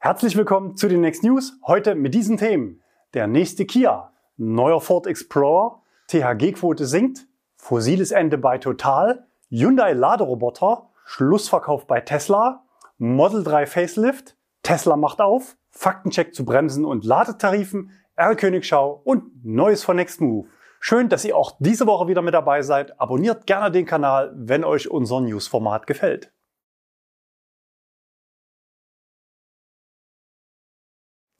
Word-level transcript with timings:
Herzlich 0.00 0.36
willkommen 0.36 0.76
zu 0.76 0.86
den 0.86 1.00
Next 1.00 1.24
News. 1.24 1.58
Heute 1.66 1.96
mit 1.96 2.14
diesen 2.14 2.36
Themen. 2.36 2.80
Der 3.14 3.26
nächste 3.26 3.66
Kia, 3.66 4.12
neuer 4.36 4.80
Ford 4.80 5.08
Explorer, 5.08 5.82
THG-Quote 6.06 6.86
sinkt, 6.86 7.26
fossiles 7.56 8.12
Ende 8.12 8.38
bei 8.38 8.58
Total, 8.58 9.26
Hyundai 9.50 9.94
Laderoboter, 9.94 10.90
Schlussverkauf 11.04 11.88
bei 11.88 12.00
Tesla, 12.00 12.62
Model 12.98 13.42
3 13.42 13.66
Facelift, 13.66 14.36
Tesla 14.62 14.96
macht 14.96 15.20
auf, 15.20 15.56
Faktencheck 15.70 16.32
zu 16.32 16.44
Bremsen 16.44 16.84
und 16.84 17.04
Ladetarifen, 17.04 17.90
R-Königschau 18.14 19.00
und 19.02 19.44
Neues 19.44 19.82
von 19.82 19.96
Next 19.96 20.20
Move. 20.20 20.46
Schön, 20.78 21.08
dass 21.08 21.24
ihr 21.24 21.36
auch 21.36 21.56
diese 21.58 21.88
Woche 21.88 22.06
wieder 22.06 22.22
mit 22.22 22.34
dabei 22.34 22.62
seid. 22.62 23.00
Abonniert 23.00 23.48
gerne 23.48 23.72
den 23.72 23.84
Kanal, 23.84 24.32
wenn 24.36 24.62
euch 24.62 24.88
unser 24.88 25.20
Newsformat 25.20 25.88
gefällt. 25.88 26.30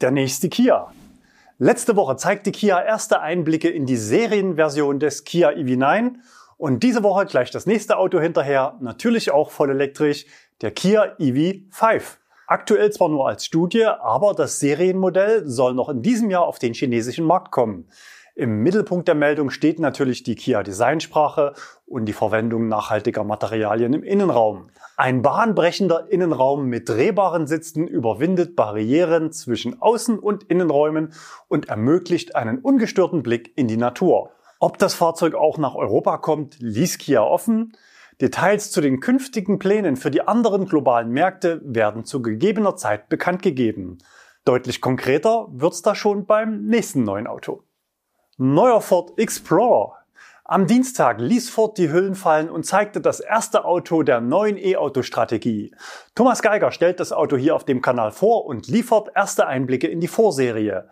Der 0.00 0.12
nächste 0.12 0.48
Kia. 0.48 0.92
Letzte 1.58 1.96
Woche 1.96 2.14
zeigte 2.14 2.52
Kia 2.52 2.80
erste 2.80 3.20
Einblicke 3.20 3.68
in 3.68 3.84
die 3.84 3.96
Serienversion 3.96 5.00
des 5.00 5.24
Kia 5.24 5.48
EV9 5.50 6.14
und 6.56 6.84
diese 6.84 7.02
Woche 7.02 7.26
gleich 7.26 7.50
das 7.50 7.66
nächste 7.66 7.96
Auto 7.96 8.20
hinterher, 8.20 8.76
natürlich 8.80 9.32
auch 9.32 9.50
voll 9.50 9.70
elektrisch, 9.70 10.26
der 10.60 10.70
Kia 10.70 11.16
EV5. 11.18 12.18
Aktuell 12.50 12.90
zwar 12.90 13.10
nur 13.10 13.28
als 13.28 13.44
Studie, 13.44 13.84
aber 13.84 14.32
das 14.32 14.58
Serienmodell 14.58 15.46
soll 15.46 15.74
noch 15.74 15.90
in 15.90 16.00
diesem 16.00 16.30
Jahr 16.30 16.46
auf 16.46 16.58
den 16.58 16.72
chinesischen 16.72 17.26
Markt 17.26 17.50
kommen. 17.50 17.90
Im 18.34 18.62
Mittelpunkt 18.62 19.06
der 19.06 19.14
Meldung 19.14 19.50
steht 19.50 19.78
natürlich 19.78 20.22
die 20.22 20.34
Kia 20.34 20.62
Designsprache 20.62 21.52
und 21.84 22.06
die 22.06 22.14
Verwendung 22.14 22.66
nachhaltiger 22.66 23.22
Materialien 23.22 23.92
im 23.92 24.02
Innenraum. 24.02 24.70
Ein 24.96 25.20
bahnbrechender 25.20 26.10
Innenraum 26.10 26.68
mit 26.68 26.88
drehbaren 26.88 27.46
Sitzen 27.46 27.86
überwindet 27.86 28.56
Barrieren 28.56 29.30
zwischen 29.30 29.78
Außen- 29.82 30.18
und 30.18 30.44
Innenräumen 30.44 31.12
und 31.48 31.68
ermöglicht 31.68 32.34
einen 32.34 32.60
ungestörten 32.60 33.22
Blick 33.22 33.52
in 33.56 33.68
die 33.68 33.76
Natur. 33.76 34.30
Ob 34.58 34.78
das 34.78 34.94
Fahrzeug 34.94 35.34
auch 35.34 35.58
nach 35.58 35.74
Europa 35.74 36.16
kommt, 36.16 36.58
ließ 36.60 36.96
Kia 36.96 37.22
offen. 37.22 37.74
Details 38.20 38.72
zu 38.72 38.80
den 38.80 38.98
künftigen 38.98 39.60
Plänen 39.60 39.96
für 39.96 40.10
die 40.10 40.26
anderen 40.26 40.66
globalen 40.66 41.10
Märkte 41.10 41.60
werden 41.62 42.04
zu 42.04 42.20
gegebener 42.20 42.74
Zeit 42.74 43.08
bekannt 43.08 43.42
gegeben. 43.42 43.98
Deutlich 44.44 44.80
konkreter 44.80 45.46
wird's 45.52 45.82
da 45.82 45.94
schon 45.94 46.26
beim 46.26 46.64
nächsten 46.66 47.04
neuen 47.04 47.28
Auto. 47.28 47.62
Neuer 48.36 48.80
Ford 48.80 49.18
Explorer. 49.18 49.98
Am 50.44 50.66
Dienstag 50.66 51.20
ließ 51.20 51.50
Ford 51.50 51.78
die 51.78 51.92
Hüllen 51.92 52.14
fallen 52.14 52.50
und 52.50 52.64
zeigte 52.64 53.00
das 53.00 53.20
erste 53.20 53.64
Auto 53.64 54.02
der 54.02 54.20
neuen 54.20 54.56
E-Auto-Strategie. 54.56 55.74
Thomas 56.14 56.42
Geiger 56.42 56.72
stellt 56.72 57.00
das 57.00 57.12
Auto 57.12 57.36
hier 57.36 57.54
auf 57.54 57.64
dem 57.64 57.82
Kanal 57.82 58.10
vor 58.10 58.46
und 58.46 58.66
liefert 58.66 59.10
erste 59.14 59.46
Einblicke 59.46 59.86
in 59.86 60.00
die 60.00 60.08
Vorserie. 60.08 60.88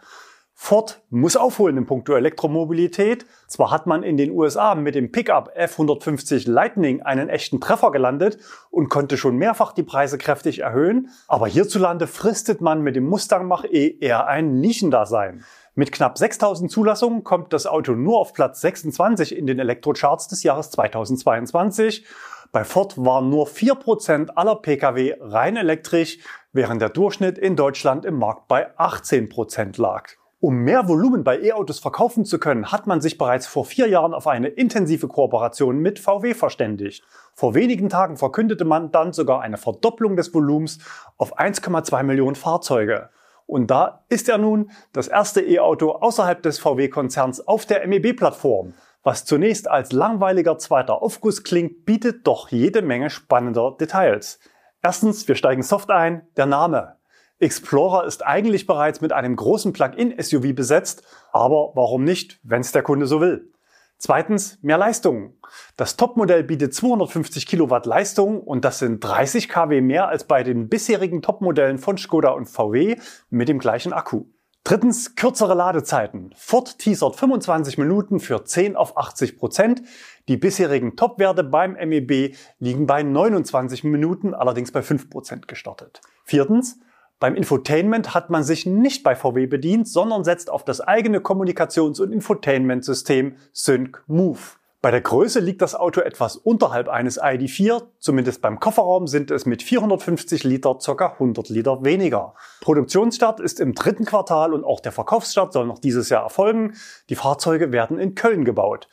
Ford 0.59 1.03
muss 1.11 1.37
aufholen 1.37 1.77
in 1.77 1.87
puncto 1.87 2.15
Elektromobilität. 2.15 3.27
Zwar 3.47 3.71
hat 3.71 3.87
man 3.87 4.03
in 4.03 4.17
den 4.17 4.31
USA 4.31 4.75
mit 4.75 4.95
dem 4.95 5.13
Pickup 5.13 5.55
F150 5.57 6.51
Lightning 6.51 7.03
einen 7.03 7.29
echten 7.29 7.61
Treffer 7.61 7.93
gelandet 7.93 8.39
und 8.71 8.89
konnte 8.89 9.19
schon 9.19 9.37
mehrfach 9.37 9.73
die 9.73 9.83
Preise 9.83 10.17
kräftig 10.17 10.61
erhöhen, 10.61 11.11
aber 11.29 11.47
hierzulande 11.47 12.07
fristet 12.07 12.63
man 12.63 12.81
mit 12.81 12.97
dem 12.97 13.05
Mustang 13.05 13.47
Mach-E 13.47 13.99
eher 14.01 14.27
ein 14.27 14.59
Nischendasein. 14.59 15.45
Mit 15.75 15.93
knapp 15.93 16.17
6000 16.17 16.71
Zulassungen 16.71 17.23
kommt 17.23 17.53
das 17.53 17.67
Auto 17.67 17.93
nur 17.93 18.19
auf 18.19 18.33
Platz 18.33 18.63
26 18.63 19.37
in 19.37 19.47
den 19.47 19.59
Elektrocharts 19.59 20.27
des 20.27 20.43
Jahres 20.43 20.71
2022. 20.71 22.07
Bei 22.51 22.65
Ford 22.65 22.97
waren 22.97 23.29
nur 23.29 23.47
4% 23.47 24.31
aller 24.31 24.57
Pkw 24.57 25.17
rein 25.21 25.57
elektrisch, 25.57 26.19
während 26.53 26.81
der 26.81 26.89
Durchschnitt 26.89 27.37
in 27.37 27.57
Deutschland 27.57 28.07
im 28.07 28.19
Markt 28.19 28.49
bei 28.49 28.75
18% 28.79 29.81
lag. 29.81 30.17
Um 30.39 30.57
mehr 30.57 30.87
Volumen 30.87 31.25
bei 31.25 31.41
E-Autos 31.41 31.79
verkaufen 31.79 32.27
zu 32.27 32.39
können, 32.39 32.71
hat 32.71 32.87
man 32.87 33.01
sich 33.01 33.17
bereits 33.17 33.47
vor 33.47 33.65
vier 33.65 33.89
Jahren 33.89 34.13
auf 34.13 34.27
eine 34.27 34.49
intensive 34.49 35.09
Kooperation 35.09 35.79
mit 35.79 35.99
VW 35.99 36.35
verständigt. 36.35 37.03
Vor 37.35 37.55
wenigen 37.55 37.89
Tagen 37.89 38.19
verkündete 38.19 38.67
man 38.67 38.93
dann 38.93 39.15
sogar 39.15 39.41
eine 39.41 39.57
Verdopplung 39.57 40.15
des 40.15 40.35
Volumens 40.35 40.79
auf 41.17 41.39
1,2 41.39 42.03
Millionen 42.03 42.37
Fahrzeuge. 42.37 43.09
Und 43.47 43.71
da 43.71 44.05
ist 44.11 44.29
er 44.29 44.37
nun 44.37 44.71
das 44.93 45.09
erste 45.09 45.41
E-Auto 45.41 45.93
außerhalb 45.93 46.43
des 46.43 46.59
VW-Konzerns 46.59 47.47
auf 47.47 47.65
der 47.65 47.87
MEB-Plattform. 47.87 48.75
Was 49.03 49.25
zunächst 49.25 49.71
als 49.71 49.93
langweiliger 49.93 50.59
zweiter 50.59 51.01
Aufguss 51.01 51.45
klingt, 51.45 51.87
bietet 51.87 52.27
doch 52.27 52.51
jede 52.51 52.83
Menge 52.83 53.09
spannender 53.09 53.75
Details. 53.81 54.39
Erstens, 54.83 55.27
wir 55.29 55.37
steigen 55.37 55.63
soft 55.63 55.91
ein, 55.91 56.27
der 56.37 56.47
Name. 56.47 56.97
Explorer 57.39 58.05
ist 58.05 58.25
eigentlich 58.25 58.67
bereits 58.67 59.01
mit 59.01 59.13
einem 59.13 59.37
großen 59.37 59.73
Plug-in-SUV 59.73 60.55
besetzt, 60.55 61.03
aber 61.33 61.73
warum 61.75 62.03
nicht, 62.05 62.41
wenn 62.43 62.63
es 62.63 62.73
der 62.73 62.83
Kunde 62.83 63.07
so 63.07 63.21
will? 63.21 63.53
Zweitens, 63.99 64.59
mehr 64.63 64.79
Leistung. 64.79 65.35
Das 65.77 65.97
Topmodell 65.97 66.45
bietet 66.45 66.75
250 66.75 67.47
Kilowatt 67.47 67.87
Leistung 67.87 68.41
und 68.41 68.65
das 68.65 68.79
sind 68.79 69.01
30 69.01 69.49
kW 69.49 69.81
mehr 69.81 70.09
als 70.09 70.25
bei 70.25 70.43
den 70.43 70.69
bisherigen 70.69 71.23
Topmodellen 71.23 71.79
von 71.79 71.97
Skoda 71.97 72.31
und 72.31 72.47
VW 72.47 72.97
mit 73.31 73.49
dem 73.49 73.59
gleichen 73.59 73.93
Akku. 73.93 74.27
Drittens, 74.65 75.15
kürzere 75.15 75.55
Ladezeiten. 75.55 76.35
Ford 76.37 76.79
teasert 76.79 77.17
25 77.17 77.79
Minuten 77.79 78.19
für 78.19 78.45
10 78.45 78.77
auf 78.77 78.97
80 78.97 79.39
Prozent. 79.39 79.83
Die 80.29 80.37
bisherigen 80.37 80.97
Topwerte 80.97 81.45
beim 81.45 81.75
MEB 81.75 82.35
liegen 82.59 82.87
bei 82.87 83.03
29 83.03 83.85
Minuten, 83.85 84.35
allerdings 84.35 84.73
bei 84.73 84.83
5 84.83 85.09
Prozent 85.09 85.49
gestartet. 85.49 86.01
Viertens, 86.25 86.81
beim 87.19 87.35
Infotainment 87.35 88.15
hat 88.15 88.29
man 88.29 88.45
sich 88.45 88.67
nicht 88.67 89.03
bei 89.03 89.15
VW 89.15 89.47
bedient, 89.47 89.89
sondern 89.89 90.23
setzt 90.23 90.51
auf 90.51 90.65
das 90.65 90.81
eigene 90.81 91.21
Kommunikations- 91.21 92.01
und 92.01 92.13
Infotainment-System 92.13 93.37
Sync 93.53 94.03
Move. 94.07 94.39
Bei 94.83 94.91
der 94.91 95.01
Größe 95.01 95.41
liegt 95.41 95.63
das 95.63 95.75
Auto 95.75 96.03
etwas 96.03 96.37
unterhalb 96.37 96.89
eines 96.89 97.21
ID4, 97.21 97.83
zumindest 97.99 98.43
beim 98.43 98.61
Kofferraum 98.61 99.07
sind 99.07 99.31
es 99.31 99.47
mit 99.47 99.63
450 99.63 100.45
Liter 100.45 100.77
ca. 100.77 101.13
100 101.15 101.49
Liter 101.49 101.83
weniger. 101.83 102.35
Produktionsstart 102.61 103.41
ist 103.41 103.59
im 103.59 103.75
dritten 103.75 104.05
Quartal 104.05 104.53
und 104.53 104.65
auch 104.65 104.81
der 104.81 104.93
Verkaufsstart 104.93 105.55
soll 105.55 105.67
noch 105.67 105.79
dieses 105.79 106.11
Jahr 106.11 106.23
erfolgen. 106.23 106.75
Die 107.09 107.17
Fahrzeuge 107.17 107.73
werden 107.73 107.99
in 107.99 108.15
Köln 108.15 108.45
gebaut. 108.45 108.89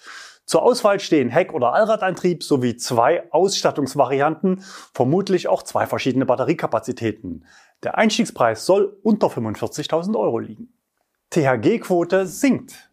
Zur 0.46 0.64
Auswahl 0.64 1.00
stehen 1.00 1.30
Heck- 1.30 1.54
oder 1.54 1.74
Allradantrieb 1.74 2.44
sowie 2.44 2.76
zwei 2.76 3.32
Ausstattungsvarianten, 3.32 4.64
vermutlich 4.94 5.48
auch 5.48 5.64
zwei 5.64 5.86
verschiedene 5.86 6.26
Batteriekapazitäten. 6.26 7.46
Der 7.84 7.98
Einstiegspreis 7.98 8.66
soll 8.66 8.98
unter 9.04 9.28
45.000 9.28 10.18
Euro 10.18 10.40
liegen. 10.40 10.74
THG-Quote 11.32 12.26
sinkt. 12.26 12.90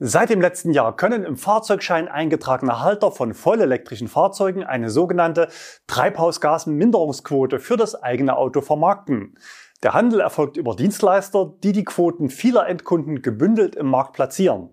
Seit 0.00 0.30
dem 0.30 0.40
letzten 0.40 0.70
Jahr 0.70 0.94
können 0.94 1.24
im 1.24 1.36
Fahrzeugschein 1.36 2.06
eingetragene 2.06 2.80
Halter 2.80 3.10
von 3.10 3.34
vollelektrischen 3.34 4.06
Fahrzeugen 4.06 4.62
eine 4.62 4.90
sogenannte 4.90 5.48
Treibhausgasminderungsquote 5.88 7.58
für 7.58 7.76
das 7.76 8.00
eigene 8.00 8.36
Auto 8.36 8.60
vermarkten. 8.60 9.36
Der 9.82 9.94
Handel 9.94 10.20
erfolgt 10.20 10.56
über 10.56 10.76
Dienstleister, 10.76 11.54
die 11.64 11.72
die 11.72 11.84
Quoten 11.84 12.30
vieler 12.30 12.68
Endkunden 12.68 13.22
gebündelt 13.22 13.76
im 13.76 13.86
Markt 13.86 14.12
platzieren. 14.12 14.70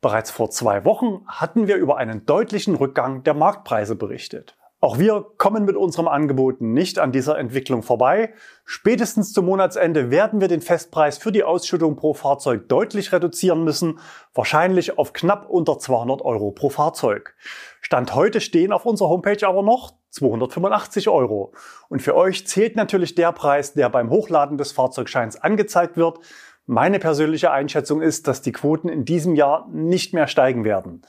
Bereits 0.00 0.30
vor 0.30 0.50
zwei 0.50 0.84
Wochen 0.84 1.24
hatten 1.26 1.68
wir 1.68 1.76
über 1.76 1.96
einen 1.96 2.26
deutlichen 2.26 2.74
Rückgang 2.74 3.22
der 3.22 3.34
Marktpreise 3.34 3.94
berichtet. 3.94 4.55
Auch 4.78 4.98
wir 4.98 5.24
kommen 5.38 5.64
mit 5.64 5.74
unserem 5.74 6.06
Angebot 6.06 6.60
nicht 6.60 6.98
an 6.98 7.10
dieser 7.10 7.38
Entwicklung 7.38 7.82
vorbei. 7.82 8.34
Spätestens 8.66 9.32
zum 9.32 9.46
Monatsende 9.46 10.10
werden 10.10 10.40
wir 10.42 10.48
den 10.48 10.60
Festpreis 10.60 11.16
für 11.16 11.32
die 11.32 11.44
Ausschüttung 11.44 11.96
pro 11.96 12.12
Fahrzeug 12.12 12.68
deutlich 12.68 13.10
reduzieren 13.10 13.64
müssen, 13.64 14.00
wahrscheinlich 14.34 14.98
auf 14.98 15.14
knapp 15.14 15.48
unter 15.48 15.78
200 15.78 16.20
Euro 16.20 16.50
pro 16.50 16.68
Fahrzeug. 16.68 17.34
Stand 17.80 18.14
heute 18.14 18.42
stehen 18.42 18.70
auf 18.70 18.84
unserer 18.84 19.08
Homepage 19.08 19.48
aber 19.48 19.62
noch 19.62 19.94
285 20.10 21.08
Euro. 21.08 21.54
Und 21.88 22.02
für 22.02 22.14
euch 22.14 22.46
zählt 22.46 22.76
natürlich 22.76 23.14
der 23.14 23.32
Preis, 23.32 23.72
der 23.72 23.88
beim 23.88 24.10
Hochladen 24.10 24.58
des 24.58 24.72
Fahrzeugscheins 24.72 25.36
angezeigt 25.36 25.96
wird. 25.96 26.18
Meine 26.66 26.98
persönliche 26.98 27.50
Einschätzung 27.50 28.02
ist, 28.02 28.28
dass 28.28 28.42
die 28.42 28.52
Quoten 28.52 28.88
in 28.88 29.04
diesem 29.04 29.36
Jahr 29.36 29.68
nicht 29.72 30.12
mehr 30.12 30.26
steigen 30.26 30.64
werden. 30.64 31.02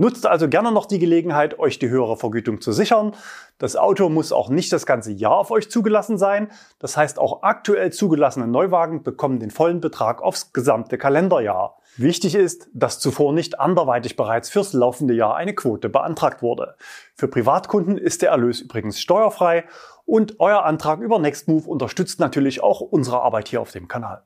Nutzt 0.00 0.26
also 0.26 0.48
gerne 0.48 0.72
noch 0.72 0.86
die 0.86 0.98
Gelegenheit, 0.98 1.58
euch 1.58 1.78
die 1.78 1.90
höhere 1.90 2.16
Vergütung 2.16 2.62
zu 2.62 2.72
sichern. 2.72 3.12
Das 3.58 3.76
Auto 3.76 4.08
muss 4.08 4.32
auch 4.32 4.48
nicht 4.48 4.72
das 4.72 4.86
ganze 4.86 5.12
Jahr 5.12 5.36
auf 5.36 5.50
euch 5.50 5.70
zugelassen 5.70 6.16
sein. 6.16 6.48
Das 6.78 6.96
heißt, 6.96 7.18
auch 7.18 7.42
aktuell 7.42 7.92
zugelassene 7.92 8.46
Neuwagen 8.46 9.02
bekommen 9.02 9.40
den 9.40 9.50
vollen 9.50 9.82
Betrag 9.82 10.22
aufs 10.22 10.54
gesamte 10.54 10.96
Kalenderjahr. 10.96 11.76
Wichtig 11.98 12.34
ist, 12.34 12.70
dass 12.72 12.98
zuvor 12.98 13.34
nicht 13.34 13.60
anderweitig 13.60 14.16
bereits 14.16 14.48
fürs 14.48 14.72
laufende 14.72 15.12
Jahr 15.12 15.36
eine 15.36 15.54
Quote 15.54 15.90
beantragt 15.90 16.40
wurde. 16.40 16.76
Für 17.14 17.28
Privatkunden 17.28 17.98
ist 17.98 18.22
der 18.22 18.30
Erlös 18.30 18.62
übrigens 18.62 19.02
steuerfrei 19.02 19.64
und 20.06 20.40
euer 20.40 20.64
Antrag 20.64 21.00
über 21.00 21.18
Nextmove 21.18 21.68
unterstützt 21.68 22.20
natürlich 22.20 22.62
auch 22.62 22.80
unsere 22.80 23.20
Arbeit 23.20 23.48
hier 23.48 23.60
auf 23.60 23.72
dem 23.72 23.86
Kanal. 23.86 24.22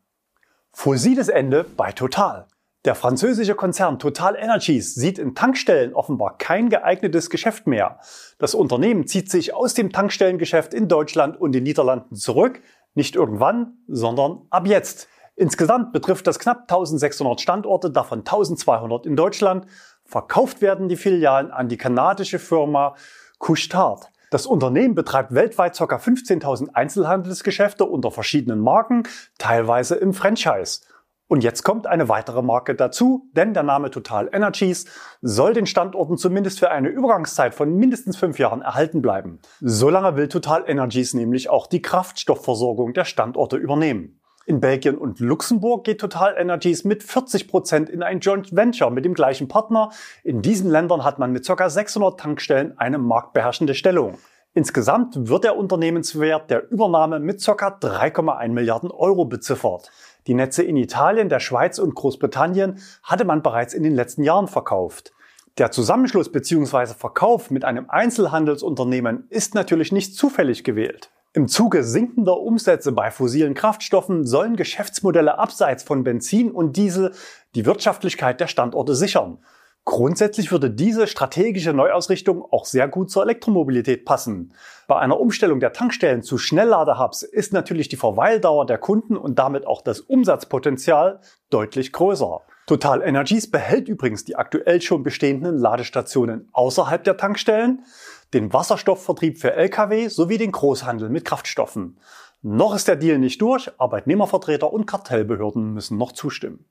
Fossiles 0.70 1.26
Ende 1.26 1.64
bei 1.76 1.90
Total. 1.90 2.46
Der 2.84 2.94
französische 2.94 3.54
Konzern 3.54 3.98
Total 3.98 4.36
Energies 4.36 4.94
sieht 4.94 5.18
in 5.18 5.34
Tankstellen 5.34 5.94
offenbar 5.94 6.36
kein 6.36 6.68
geeignetes 6.68 7.30
Geschäft 7.30 7.66
mehr. 7.66 7.98
Das 8.38 8.54
Unternehmen 8.54 9.06
zieht 9.06 9.30
sich 9.30 9.54
aus 9.54 9.72
dem 9.72 9.90
Tankstellengeschäft 9.90 10.74
in 10.74 10.86
Deutschland 10.86 11.40
und 11.40 11.52
den 11.52 11.62
Niederlanden 11.62 12.14
zurück, 12.14 12.60
Nicht 12.96 13.16
irgendwann, 13.16 13.78
sondern 13.88 14.42
ab 14.50 14.68
jetzt. 14.68 15.08
Insgesamt 15.34 15.92
betrifft 15.92 16.28
das 16.28 16.38
knapp 16.38 16.70
1600 16.70 17.40
Standorte, 17.40 17.90
davon 17.90 18.20
1200 18.20 19.06
in 19.06 19.16
Deutschland. 19.16 19.66
Verkauft 20.04 20.60
werden 20.60 20.88
die 20.88 20.96
Filialen 20.96 21.50
an 21.50 21.68
die 21.68 21.78
kanadische 21.78 22.38
Firma 22.38 22.94
Couchetard. 23.40 24.12
Das 24.30 24.46
Unternehmen 24.46 24.94
betreibt 24.94 25.34
weltweit 25.34 25.76
ca. 25.76 25.84
15.000 25.84 26.74
Einzelhandelsgeschäfte 26.74 27.84
unter 27.84 28.10
verschiedenen 28.10 28.60
Marken, 28.60 29.04
teilweise 29.38 29.96
im 29.96 30.12
Franchise. 30.12 30.82
Und 31.26 31.42
jetzt 31.42 31.62
kommt 31.62 31.86
eine 31.86 32.08
weitere 32.08 32.42
Marke 32.42 32.74
dazu, 32.74 33.30
denn 33.32 33.54
der 33.54 33.62
Name 33.62 33.90
Total 33.90 34.28
Energies 34.32 34.84
soll 35.22 35.54
den 35.54 35.64
Standorten 35.66 36.18
zumindest 36.18 36.58
für 36.58 36.70
eine 36.70 36.88
Übergangszeit 36.88 37.54
von 37.54 37.74
mindestens 37.74 38.16
fünf 38.16 38.38
Jahren 38.38 38.60
erhalten 38.60 39.00
bleiben. 39.00 39.40
Solange 39.60 40.16
will 40.16 40.28
Total 40.28 40.64
Energies 40.66 41.14
nämlich 41.14 41.48
auch 41.48 41.66
die 41.66 41.80
Kraftstoffversorgung 41.80 42.92
der 42.92 43.06
Standorte 43.06 43.56
übernehmen. 43.56 44.20
In 44.46 44.60
Belgien 44.60 44.98
und 44.98 45.20
Luxemburg 45.20 45.84
geht 45.84 45.98
Total 45.98 46.34
Energies 46.36 46.84
mit 46.84 47.02
40 47.02 47.48
Prozent 47.48 47.88
in 47.88 48.02
ein 48.02 48.20
Joint 48.20 48.54
Venture 48.54 48.90
mit 48.90 49.06
dem 49.06 49.14
gleichen 49.14 49.48
Partner. 49.48 49.90
In 50.22 50.42
diesen 50.42 50.70
Ländern 50.70 51.02
hat 51.02 51.18
man 51.18 51.32
mit 51.32 51.46
ca. 51.46 51.70
600 51.70 52.20
Tankstellen 52.20 52.76
eine 52.76 52.98
marktbeherrschende 52.98 53.74
Stellung. 53.74 54.18
Insgesamt 54.56 55.28
wird 55.28 55.42
der 55.42 55.56
Unternehmenswert 55.56 56.48
der 56.48 56.70
Übernahme 56.70 57.18
mit 57.18 57.44
ca. 57.44 57.52
3,1 57.52 58.48
Milliarden 58.50 58.92
Euro 58.92 59.24
beziffert. 59.24 59.90
Die 60.28 60.34
Netze 60.34 60.62
in 60.62 60.76
Italien, 60.76 61.28
der 61.28 61.40
Schweiz 61.40 61.80
und 61.80 61.96
Großbritannien 61.96 62.78
hatte 63.02 63.24
man 63.24 63.42
bereits 63.42 63.74
in 63.74 63.82
den 63.82 63.96
letzten 63.96 64.22
Jahren 64.22 64.46
verkauft. 64.46 65.12
Der 65.58 65.72
Zusammenschluss 65.72 66.30
bzw. 66.30 66.94
Verkauf 66.94 67.50
mit 67.50 67.64
einem 67.64 67.90
Einzelhandelsunternehmen 67.90 69.26
ist 69.28 69.56
natürlich 69.56 69.90
nicht 69.90 70.14
zufällig 70.14 70.62
gewählt. 70.62 71.10
Im 71.32 71.48
Zuge 71.48 71.82
sinkender 71.82 72.38
Umsätze 72.40 72.92
bei 72.92 73.10
fossilen 73.10 73.54
Kraftstoffen 73.54 74.24
sollen 74.24 74.54
Geschäftsmodelle 74.54 75.36
abseits 75.36 75.82
von 75.82 76.04
Benzin 76.04 76.52
und 76.52 76.76
Diesel 76.76 77.12
die 77.56 77.66
Wirtschaftlichkeit 77.66 78.38
der 78.38 78.46
Standorte 78.46 78.94
sichern. 78.94 79.38
Grundsätzlich 79.86 80.50
würde 80.50 80.70
diese 80.70 81.06
strategische 81.06 81.74
Neuausrichtung 81.74 82.42
auch 82.50 82.64
sehr 82.64 82.88
gut 82.88 83.10
zur 83.10 83.22
Elektromobilität 83.22 84.06
passen. 84.06 84.54
Bei 84.88 84.96
einer 84.96 85.20
Umstellung 85.20 85.60
der 85.60 85.74
Tankstellen 85.74 86.22
zu 86.22 86.38
Schnellladehubs 86.38 87.22
ist 87.22 87.52
natürlich 87.52 87.88
die 87.88 87.96
Verweildauer 87.96 88.64
der 88.64 88.78
Kunden 88.78 89.16
und 89.16 89.38
damit 89.38 89.66
auch 89.66 89.82
das 89.82 90.00
Umsatzpotenzial 90.00 91.20
deutlich 91.50 91.92
größer. 91.92 92.40
Total 92.66 93.02
Energies 93.02 93.50
behält 93.50 93.88
übrigens 93.88 94.24
die 94.24 94.36
aktuell 94.36 94.80
schon 94.80 95.02
bestehenden 95.02 95.58
Ladestationen 95.58 96.48
außerhalb 96.52 97.04
der 97.04 97.18
Tankstellen, 97.18 97.84
den 98.32 98.54
Wasserstoffvertrieb 98.54 99.38
für 99.38 99.52
Lkw 99.52 100.08
sowie 100.08 100.38
den 100.38 100.52
Großhandel 100.52 101.10
mit 101.10 101.26
Kraftstoffen. 101.26 101.98
Noch 102.40 102.74
ist 102.74 102.88
der 102.88 102.96
Deal 102.96 103.18
nicht 103.18 103.40
durch, 103.42 103.70
Arbeitnehmervertreter 103.78 104.72
und 104.72 104.86
Kartellbehörden 104.86 105.74
müssen 105.74 105.98
noch 105.98 106.12
zustimmen. 106.12 106.64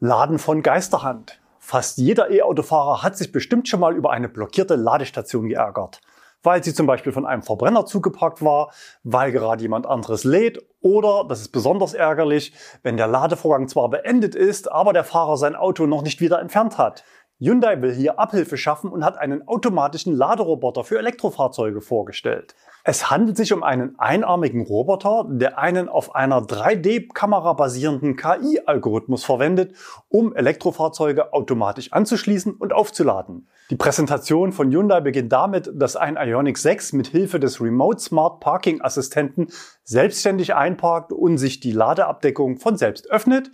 Laden 0.00 0.38
von 0.40 0.62
Geisterhand. 0.62 1.39
Fast 1.70 1.98
jeder 1.98 2.32
E-Autofahrer 2.32 3.04
hat 3.04 3.16
sich 3.16 3.30
bestimmt 3.30 3.68
schon 3.68 3.78
mal 3.78 3.94
über 3.94 4.10
eine 4.10 4.28
blockierte 4.28 4.74
Ladestation 4.74 5.46
geärgert. 5.46 6.00
Weil 6.42 6.64
sie 6.64 6.74
zum 6.74 6.88
Beispiel 6.88 7.12
von 7.12 7.24
einem 7.24 7.44
Verbrenner 7.44 7.86
zugeparkt 7.86 8.42
war, 8.42 8.72
weil 9.04 9.30
gerade 9.30 9.62
jemand 9.62 9.86
anderes 9.86 10.24
lädt 10.24 10.58
oder, 10.80 11.24
das 11.28 11.40
ist 11.40 11.50
besonders 11.50 11.94
ärgerlich, 11.94 12.52
wenn 12.82 12.96
der 12.96 13.06
Ladevorgang 13.06 13.68
zwar 13.68 13.88
beendet 13.88 14.34
ist, 14.34 14.68
aber 14.72 14.92
der 14.92 15.04
Fahrer 15.04 15.36
sein 15.36 15.54
Auto 15.54 15.86
noch 15.86 16.02
nicht 16.02 16.20
wieder 16.20 16.40
entfernt 16.40 16.76
hat. 16.76 17.04
Hyundai 17.42 17.80
will 17.80 17.94
hier 17.94 18.18
Abhilfe 18.18 18.58
schaffen 18.58 18.90
und 18.90 19.02
hat 19.02 19.16
einen 19.16 19.48
automatischen 19.48 20.14
Laderoboter 20.14 20.84
für 20.84 20.98
Elektrofahrzeuge 20.98 21.80
vorgestellt. 21.80 22.54
Es 22.84 23.10
handelt 23.10 23.38
sich 23.38 23.54
um 23.54 23.62
einen 23.62 23.98
einarmigen 23.98 24.60
Roboter, 24.60 25.24
der 25.26 25.58
einen 25.58 25.88
auf 25.88 26.14
einer 26.14 26.42
3D-Kamera 26.42 27.54
basierenden 27.54 28.16
KI-Algorithmus 28.16 29.24
verwendet, 29.24 29.74
um 30.10 30.36
Elektrofahrzeuge 30.36 31.32
automatisch 31.32 31.94
anzuschließen 31.94 32.52
und 32.52 32.74
aufzuladen. 32.74 33.48
Die 33.70 33.76
Präsentation 33.76 34.52
von 34.52 34.70
Hyundai 34.70 35.00
beginnt 35.00 35.32
damit, 35.32 35.70
dass 35.74 35.96
ein 35.96 36.16
Ioniq 36.16 36.58
6 36.58 36.92
mit 36.92 37.06
Hilfe 37.06 37.40
des 37.40 37.58
Remote 37.58 38.00
Smart 38.00 38.40
Parking 38.40 38.82
Assistenten 38.82 39.46
selbstständig 39.84 40.54
einparkt 40.54 41.10
und 41.10 41.38
sich 41.38 41.60
die 41.60 41.72
Ladeabdeckung 41.72 42.58
von 42.58 42.76
selbst 42.76 43.10
öffnet. 43.10 43.50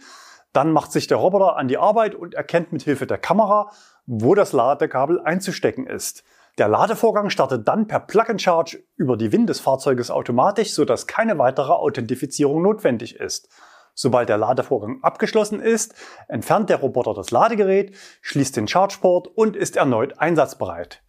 Dann 0.57 0.73
macht 0.73 0.91
sich 0.91 1.07
der 1.07 1.19
Roboter 1.19 1.59
an 1.59 1.69
die 1.69 1.77
Arbeit 1.77 2.15
und 2.15 2.33
erkennt 2.33 2.73
mit 2.73 2.83
Hilfe 2.83 3.07
der 3.07 3.19
Kamera, 3.19 3.71
wo 4.07 4.35
das 4.35 4.55
Ladekabel 4.55 5.21
einzustecken 5.21 5.87
ist. 5.87 6.25
Der 6.57 6.67
Ladevorgang 6.67 7.29
startet 7.29 7.69
dann 7.69 7.87
per 7.87 8.01
Plug-and-Charge 8.01 8.83
über 8.97 9.19
die 9.19 9.33
WIN 9.33 9.47
des 9.47 9.61
Fahrzeuges 9.61 10.11
automatisch, 10.11 10.73
sodass 10.73 11.07
keine 11.07 11.37
weitere 11.37 11.73
Authentifizierung 11.73 12.63
notwendig 12.63 13.17
ist. 13.17 13.51
Sobald 13.93 14.31
der 14.31 14.39
Ladevorgang 14.39 15.01
abgeschlossen 15.03 15.61
ist, 15.61 15.95
entfernt 16.27 16.71
der 16.71 16.81
Roboter 16.81 17.13
das 17.13 17.31
Ladegerät, 17.31 17.95
schließt 18.23 18.57
den 18.57 18.67
Chargeport 18.67 19.29
und 19.29 19.57
ist 19.57 19.77
erneut 19.77 20.19
einsatzbereit. 20.21 21.03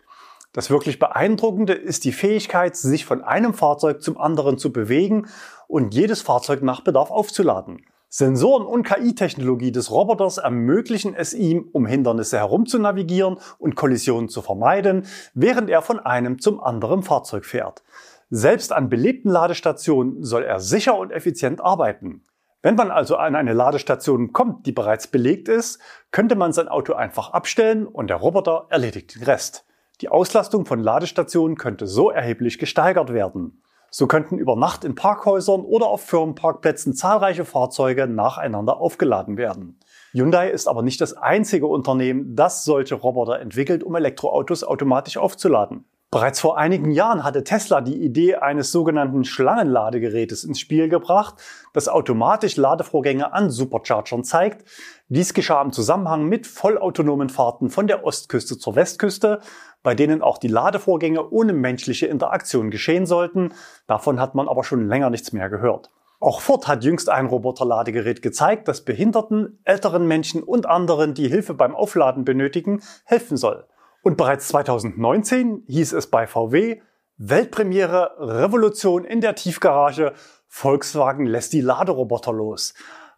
Das 0.52 0.70
wirklich 0.70 1.00
Beeindruckende 1.00 1.72
ist 1.72 2.04
die 2.04 2.12
Fähigkeit, 2.12 2.76
sich 2.76 3.06
von 3.06 3.24
einem 3.24 3.54
Fahrzeug 3.54 4.02
zum 4.02 4.18
anderen 4.18 4.58
zu 4.58 4.74
bewegen 4.74 5.30
und 5.70 5.94
jedes 5.94 6.22
Fahrzeug 6.22 6.64
nach 6.64 6.82
Bedarf 6.82 7.12
aufzuladen. 7.12 7.86
Sensoren 8.10 8.66
und 8.66 8.84
KI-Technologie 8.84 9.74
des 9.74 9.92
Roboters 9.92 10.38
ermöglichen 10.38 11.14
es 11.14 11.34
ihm, 11.34 11.68
um 11.74 11.86
Hindernisse 11.86 12.38
herumzunavigieren 12.38 13.38
und 13.60 13.76
Kollisionen 13.76 14.30
zu 14.30 14.42
vermeiden, 14.42 15.06
während 15.34 15.70
er 15.70 15.82
von 15.82 16.00
einem 16.00 16.40
zum 16.40 16.62
anderen 16.62 17.04
Fahrzeug 17.04 17.44
fährt. 17.44 17.84
Selbst 18.30 18.72
an 18.72 18.90
belebten 18.90 19.30
Ladestationen 19.30 20.24
soll 20.24 20.44
er 20.44 20.62
sicher 20.62 20.98
und 20.98 21.12
effizient 21.12 21.60
arbeiten. 21.60 22.24
Wenn 22.62 22.76
man 22.76 22.92
also 22.92 23.18
an 23.18 23.36
eine 23.36 23.54
Ladestation 23.54 24.32
kommt, 24.32 24.66
die 24.66 24.72
bereits 24.72 25.08
belegt 25.08 25.50
ist, 25.50 25.80
könnte 26.12 26.36
man 26.36 26.54
sein 26.54 26.70
Auto 26.70 26.94
einfach 26.94 27.32
abstellen 27.32 27.86
und 27.86 28.10
der 28.10 28.18
Roboter 28.18 28.68
erledigt 28.70 29.16
den 29.16 29.24
Rest. 29.24 29.66
Die 30.02 30.10
Auslastung 30.10 30.66
von 30.66 30.80
Ladestationen 30.80 31.58
könnte 31.58 31.88
so 31.88 32.10
erheblich 32.10 32.58
gesteigert 32.58 33.12
werden. 33.14 33.62
So 33.90 34.08
könnten 34.08 34.38
über 34.38 34.56
Nacht 34.56 34.84
in 34.84 34.96
Parkhäusern 34.96 35.62
oder 35.62 35.88
auf 35.88 36.02
Firmenparkplätzen 36.02 36.94
zahlreiche 36.94 37.46
Fahrzeuge 37.46 38.08
nacheinander 38.08 38.78
aufgeladen 38.78 39.38
werden. 39.38 39.80
Hyundai 40.12 40.50
ist 40.50 40.68
aber 40.68 40.82
nicht 40.82 41.00
das 41.02 41.14
einzige 41.14 41.68
Unternehmen, 41.68 42.36
das 42.36 42.64
solche 42.64 42.96
Roboter 42.96 43.40
entwickelt, 43.40 43.84
um 43.84 43.96
Elektroautos 43.96 44.64
automatisch 44.64 45.18
aufzuladen. 45.18 45.86
Bereits 46.10 46.40
vor 46.40 46.58
einigen 46.58 46.92
Jahren 46.92 47.26
hatte 47.26 47.44
Tesla 47.44 47.82
die 47.82 48.02
Idee 48.02 48.36
eines 48.36 48.72
sogenannten 48.72 49.26
Schlangenladegerätes 49.26 50.46
ins 50.46 50.58
Spiel 50.58 50.88
gebracht, 50.88 51.36
das 51.74 51.90
automatisch 51.90 52.56
Ladevorgänge 52.56 53.34
an 53.34 53.50
Superchargern 53.50 54.24
zeigt. 54.24 54.66
Dies 55.10 55.34
geschah 55.34 55.62
im 55.62 55.74
Zusammenhang 55.74 56.24
mit 56.24 56.48
vollautonomen 56.48 57.28
Fahrten 57.28 57.70
von 57.70 57.88
der 57.88 58.06
Ostküste 58.06 58.58
zur 58.58 58.78
Westküste, 58.78 59.42
bei 59.88 59.96
denen 59.96 60.22
auch 60.22 60.38
die 60.38 60.50
Ladevorgänge 60.50 61.30
ohne 61.30 61.54
menschliche 61.54 62.08
Interaktion 62.08 62.72
geschehen 62.72 63.06
sollten. 63.06 63.54
Davon 63.88 64.20
hat 64.20 64.36
man 64.36 64.50
aber 64.50 64.66
schon 64.66 64.86
länger 64.86 65.10
nichts 65.10 65.32
mehr 65.32 65.50
gehört. 65.50 65.92
Auch 66.20 66.42
Ford 66.42 66.68
hat 66.68 66.84
jüngst 66.84 67.08
ein 67.08 67.28
Roboterladegerät 67.28 68.22
gezeigt, 68.22 68.68
das 68.68 68.84
behinderten, 68.84 69.62
älteren 69.64 70.06
Menschen 70.06 70.44
und 70.44 70.66
anderen, 70.66 71.14
die 71.14 71.30
Hilfe 71.30 71.54
beim 71.54 71.74
Aufladen 71.74 72.26
benötigen, 72.26 72.82
helfen 73.06 73.38
soll. 73.38 73.66
Und 74.02 74.18
bereits 74.18 74.50
2019 74.50 75.64
hieß 75.68 75.94
es 75.94 76.08
bei 76.08 76.28
VW, 76.28 76.82
Weltpremiere, 77.16 78.12
Revolution 78.20 79.06
in 79.06 79.22
der 79.22 79.36
Tiefgarage, 79.36 80.12
Volkswagen 80.50 81.26
lässt 81.28 81.54
die 81.54 81.62
Laderoboter 81.62 82.34
los. 82.34 82.74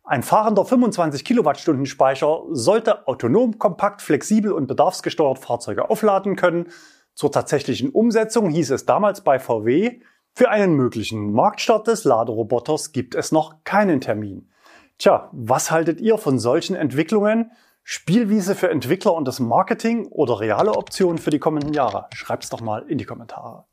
Ein 0.09 0.23
fahrender 0.23 0.65
25 0.65 1.23
Kilowattstunden 1.23 1.85
Speicher 1.85 2.41
sollte 2.49 3.07
autonom, 3.07 3.59
kompakt, 3.59 4.01
flexibel 4.01 4.51
und 4.51 4.65
bedarfsgesteuert 4.65 5.37
Fahrzeuge 5.37 5.87
aufladen 5.87 6.35
können. 6.35 6.69
Zur 7.13 7.31
tatsächlichen 7.31 7.91
Umsetzung 7.91 8.49
hieß 8.49 8.71
es 8.71 8.87
damals 8.87 9.21
bei 9.21 9.37
VW, 9.37 10.01
für 10.33 10.49
einen 10.49 10.73
möglichen 10.73 11.31
Marktstart 11.31 11.85
des 11.85 12.05
Laderoboters 12.05 12.91
gibt 12.91 13.13
es 13.13 13.31
noch 13.31 13.63
keinen 13.63 14.01
Termin. 14.01 14.49
Tja, 14.97 15.29
was 15.31 15.69
haltet 15.69 16.01
ihr 16.01 16.17
von 16.17 16.39
solchen 16.39 16.75
Entwicklungen? 16.75 17.51
Spielwiese 17.83 18.55
für 18.55 18.71
Entwickler 18.71 19.13
und 19.13 19.27
das 19.27 19.39
Marketing 19.39 20.07
oder 20.07 20.39
reale 20.39 20.71
Optionen 20.71 21.19
für 21.19 21.29
die 21.29 21.37
kommenden 21.37 21.73
Jahre? 21.73 22.07
Schreibt's 22.15 22.49
doch 22.49 22.61
mal 22.61 22.83
in 22.87 22.97
die 22.97 23.05
Kommentare. 23.05 23.65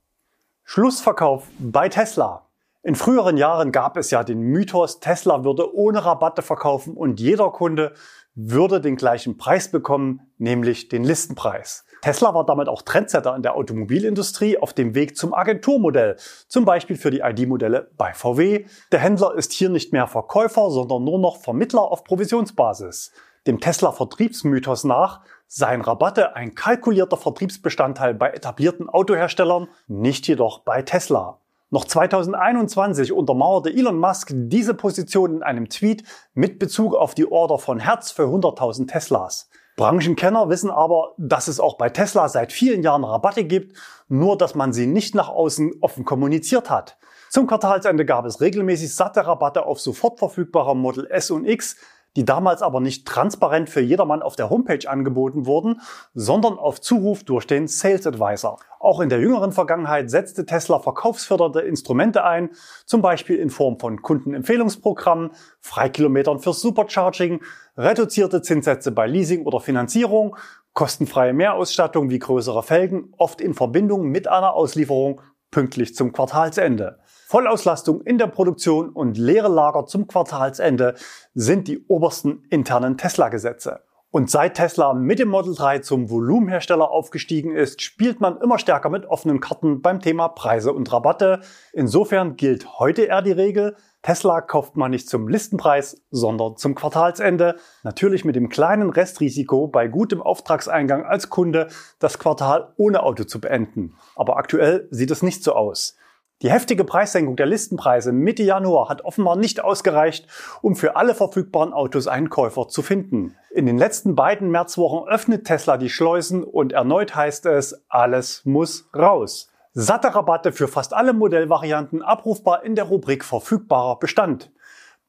Schlussverkauf 0.64 1.48
bei 1.58 1.88
Tesla. 1.88 2.45
In 2.86 2.94
früheren 2.94 3.36
Jahren 3.36 3.72
gab 3.72 3.96
es 3.96 4.12
ja 4.12 4.22
den 4.22 4.38
Mythos, 4.38 5.00
Tesla 5.00 5.42
würde 5.42 5.74
ohne 5.74 6.04
Rabatte 6.04 6.40
verkaufen 6.40 6.96
und 6.96 7.18
jeder 7.18 7.50
Kunde 7.50 7.94
würde 8.36 8.80
den 8.80 8.94
gleichen 8.94 9.36
Preis 9.38 9.72
bekommen, 9.72 10.20
nämlich 10.38 10.88
den 10.88 11.02
Listenpreis. 11.02 11.84
Tesla 12.02 12.32
war 12.32 12.46
damit 12.46 12.68
auch 12.68 12.82
Trendsetter 12.82 13.34
in 13.34 13.42
der 13.42 13.56
Automobilindustrie 13.56 14.58
auf 14.58 14.72
dem 14.72 14.94
Weg 14.94 15.16
zum 15.16 15.34
Agenturmodell, 15.34 16.14
zum 16.46 16.64
Beispiel 16.64 16.94
für 16.94 17.10
die 17.10 17.22
ID-Modelle 17.24 17.90
bei 17.96 18.12
VW. 18.12 18.66
Der 18.92 19.00
Händler 19.00 19.34
ist 19.34 19.52
hier 19.52 19.68
nicht 19.68 19.92
mehr 19.92 20.06
Verkäufer, 20.06 20.70
sondern 20.70 21.02
nur 21.02 21.18
noch 21.18 21.38
Vermittler 21.38 21.82
auf 21.82 22.04
Provisionsbasis. 22.04 23.10
Dem 23.48 23.58
Tesla-Vertriebsmythos 23.58 24.84
nach 24.84 25.22
seien 25.48 25.80
Rabatte 25.80 26.36
ein 26.36 26.54
kalkulierter 26.54 27.16
Vertriebsbestandteil 27.16 28.14
bei 28.14 28.30
etablierten 28.30 28.88
Autoherstellern, 28.88 29.66
nicht 29.88 30.28
jedoch 30.28 30.60
bei 30.60 30.82
Tesla. 30.82 31.40
Noch 31.70 31.84
2021 31.84 33.12
untermauerte 33.12 33.70
Elon 33.70 33.98
Musk 33.98 34.30
diese 34.32 34.72
Position 34.72 35.34
in 35.34 35.42
einem 35.42 35.68
Tweet 35.68 36.04
mit 36.32 36.60
Bezug 36.60 36.94
auf 36.94 37.14
die 37.14 37.28
Order 37.28 37.58
von 37.58 37.80
Hertz 37.80 38.12
für 38.12 38.22
100.000 38.22 38.86
Teslas. 38.86 39.50
Branchenkenner 39.76 40.48
wissen 40.48 40.70
aber, 40.70 41.14
dass 41.18 41.48
es 41.48 41.58
auch 41.58 41.76
bei 41.76 41.90
Tesla 41.90 42.28
seit 42.28 42.52
vielen 42.52 42.84
Jahren 42.84 43.02
Rabatte 43.02 43.42
gibt, 43.42 43.76
nur 44.08 44.38
dass 44.38 44.54
man 44.54 44.72
sie 44.72 44.86
nicht 44.86 45.16
nach 45.16 45.28
außen 45.28 45.72
offen 45.80 46.04
kommuniziert 46.04 46.70
hat. 46.70 46.98
Zum 47.30 47.48
Quartalsende 47.48 48.06
gab 48.06 48.24
es 48.26 48.40
regelmäßig 48.40 48.94
satte 48.94 49.26
Rabatte 49.26 49.66
auf 49.66 49.80
sofort 49.80 50.20
verfügbare 50.20 50.76
Model 50.76 51.06
S 51.10 51.32
und 51.32 51.44
X, 51.46 51.76
die 52.16 52.24
damals 52.24 52.62
aber 52.62 52.80
nicht 52.80 53.06
transparent 53.06 53.70
für 53.70 53.80
jedermann 53.80 54.22
auf 54.22 54.34
der 54.34 54.50
Homepage 54.50 54.88
angeboten 54.88 55.46
wurden, 55.46 55.80
sondern 56.14 56.58
auf 56.58 56.80
Zuruf 56.80 57.22
durch 57.22 57.46
den 57.46 57.68
Sales 57.68 58.06
Advisor. 58.06 58.58
Auch 58.80 59.00
in 59.00 59.08
der 59.08 59.20
jüngeren 59.20 59.52
Vergangenheit 59.52 60.10
setzte 60.10 60.46
Tesla 60.46 60.78
verkaufsfördernde 60.78 61.60
Instrumente 61.60 62.24
ein, 62.24 62.50
zum 62.86 63.02
Beispiel 63.02 63.36
in 63.36 63.50
Form 63.50 63.78
von 63.78 64.00
Kundenempfehlungsprogrammen, 64.00 65.32
Freikilometern 65.60 66.40
für 66.40 66.52
Supercharging, 66.52 67.42
reduzierte 67.76 68.42
Zinssätze 68.42 68.92
bei 68.92 69.06
Leasing 69.06 69.44
oder 69.44 69.60
Finanzierung, 69.60 70.36
kostenfreie 70.72 71.32
Mehrausstattung 71.32 72.10
wie 72.10 72.18
größere 72.18 72.62
Felgen, 72.62 73.12
oft 73.16 73.40
in 73.40 73.54
Verbindung 73.54 74.08
mit 74.08 74.28
einer 74.28 74.54
Auslieferung 74.54 75.20
pünktlich 75.50 75.94
zum 75.94 76.12
Quartalsende. 76.12 76.98
Vollauslastung 77.26 78.02
in 78.02 78.18
der 78.18 78.28
Produktion 78.28 78.90
und 78.90 79.18
leere 79.18 79.48
Lager 79.48 79.86
zum 79.86 80.06
Quartalsende 80.06 80.94
sind 81.34 81.66
die 81.66 81.84
obersten 81.86 82.44
internen 82.50 82.96
Tesla-Gesetze. 82.96 83.80
Und 84.16 84.30
seit 84.30 84.54
Tesla 84.54 84.94
mit 84.94 85.18
dem 85.18 85.28
Model 85.28 85.54
3 85.54 85.80
zum 85.80 86.08
Volumenhersteller 86.08 86.90
aufgestiegen 86.90 87.54
ist, 87.54 87.82
spielt 87.82 88.18
man 88.18 88.40
immer 88.40 88.58
stärker 88.58 88.88
mit 88.88 89.04
offenen 89.04 89.40
Karten 89.40 89.82
beim 89.82 90.00
Thema 90.00 90.28
Preise 90.28 90.72
und 90.72 90.90
Rabatte. 90.90 91.40
Insofern 91.74 92.36
gilt 92.36 92.78
heute 92.78 93.02
eher 93.02 93.20
die 93.20 93.32
Regel, 93.32 93.76
Tesla 94.00 94.40
kauft 94.40 94.76
man 94.76 94.92
nicht 94.92 95.08
zum 95.10 95.26
Listenpreis, 95.26 96.00
sondern 96.10 96.56
zum 96.56 96.74
Quartalsende. 96.76 97.56
Natürlich 97.82 98.24
mit 98.24 98.36
dem 98.36 98.48
kleinen 98.48 98.88
Restrisiko, 98.88 99.66
bei 99.66 99.88
gutem 99.88 100.22
Auftragseingang 100.22 101.04
als 101.04 101.28
Kunde 101.28 101.66
das 101.98 102.18
Quartal 102.18 102.72
ohne 102.76 103.02
Auto 103.02 103.24
zu 103.24 103.40
beenden. 103.40 103.96
Aber 104.14 104.36
aktuell 104.36 104.88
sieht 104.92 105.10
es 105.10 105.22
nicht 105.22 105.42
so 105.42 105.54
aus. 105.54 105.95
Die 106.42 106.50
heftige 106.50 106.84
Preissenkung 106.84 107.36
der 107.36 107.46
Listenpreise 107.46 108.12
Mitte 108.12 108.42
Januar 108.42 108.90
hat 108.90 109.02
offenbar 109.06 109.36
nicht 109.36 109.64
ausgereicht, 109.64 110.26
um 110.60 110.76
für 110.76 110.94
alle 110.94 111.14
verfügbaren 111.14 111.72
Autos 111.72 112.08
einen 112.08 112.28
Käufer 112.28 112.68
zu 112.68 112.82
finden. 112.82 113.34
In 113.50 113.64
den 113.64 113.78
letzten 113.78 114.14
beiden 114.14 114.50
Märzwochen 114.50 115.08
öffnet 115.08 115.46
Tesla 115.46 115.78
die 115.78 115.88
Schleusen 115.88 116.44
und 116.44 116.74
erneut 116.74 117.16
heißt 117.16 117.46
es, 117.46 117.86
alles 117.88 118.44
muss 118.44 118.86
raus. 118.94 119.50
Satte 119.72 120.14
Rabatte 120.14 120.52
für 120.52 120.68
fast 120.68 120.92
alle 120.92 121.14
Modellvarianten 121.14 122.02
abrufbar 122.02 122.64
in 122.64 122.74
der 122.74 122.84
Rubrik 122.84 123.24
verfügbarer 123.24 123.98
Bestand. 123.98 124.50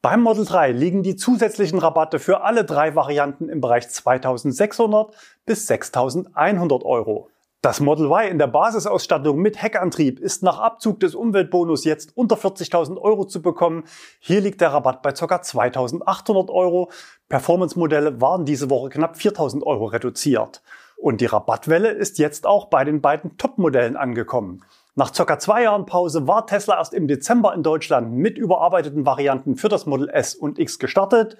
Beim 0.00 0.22
Model 0.22 0.46
3 0.46 0.72
liegen 0.72 1.02
die 1.02 1.16
zusätzlichen 1.16 1.78
Rabatte 1.78 2.20
für 2.20 2.40
alle 2.40 2.64
drei 2.64 2.94
Varianten 2.94 3.50
im 3.50 3.60
Bereich 3.60 3.86
2600 3.90 5.14
bis 5.44 5.66
6100 5.66 6.84
Euro. 6.84 7.28
Das 7.60 7.80
Model 7.80 8.06
Y 8.06 8.30
in 8.30 8.38
der 8.38 8.46
Basisausstattung 8.46 9.38
mit 9.38 9.60
Heckantrieb 9.60 10.20
ist 10.20 10.44
nach 10.44 10.60
Abzug 10.60 11.00
des 11.00 11.16
Umweltbonus 11.16 11.84
jetzt 11.84 12.16
unter 12.16 12.36
40.000 12.36 12.96
Euro 12.98 13.24
zu 13.24 13.42
bekommen. 13.42 13.82
Hier 14.20 14.40
liegt 14.40 14.60
der 14.60 14.72
Rabatt 14.72 15.02
bei 15.02 15.10
ca. 15.10 15.24
2.800 15.24 16.50
Euro. 16.50 16.88
Performance-Modelle 17.28 18.20
waren 18.20 18.44
diese 18.44 18.70
Woche 18.70 18.90
knapp 18.90 19.16
4.000 19.16 19.64
Euro 19.64 19.86
reduziert. 19.86 20.62
Und 20.96 21.20
die 21.20 21.26
Rabattwelle 21.26 21.88
ist 21.88 22.20
jetzt 22.20 22.46
auch 22.46 22.66
bei 22.66 22.84
den 22.84 23.00
beiden 23.00 23.36
Top-Modellen 23.38 23.96
angekommen. 23.96 24.64
Nach 24.94 25.12
ca. 25.12 25.40
zwei 25.40 25.64
Jahren 25.64 25.84
Pause 25.84 26.28
war 26.28 26.46
Tesla 26.46 26.78
erst 26.78 26.94
im 26.94 27.08
Dezember 27.08 27.54
in 27.54 27.64
Deutschland 27.64 28.12
mit 28.12 28.38
überarbeiteten 28.38 29.04
Varianten 29.04 29.56
für 29.56 29.68
das 29.68 29.84
Model 29.84 30.08
S 30.10 30.36
und 30.36 30.60
X 30.60 30.78
gestartet. 30.78 31.36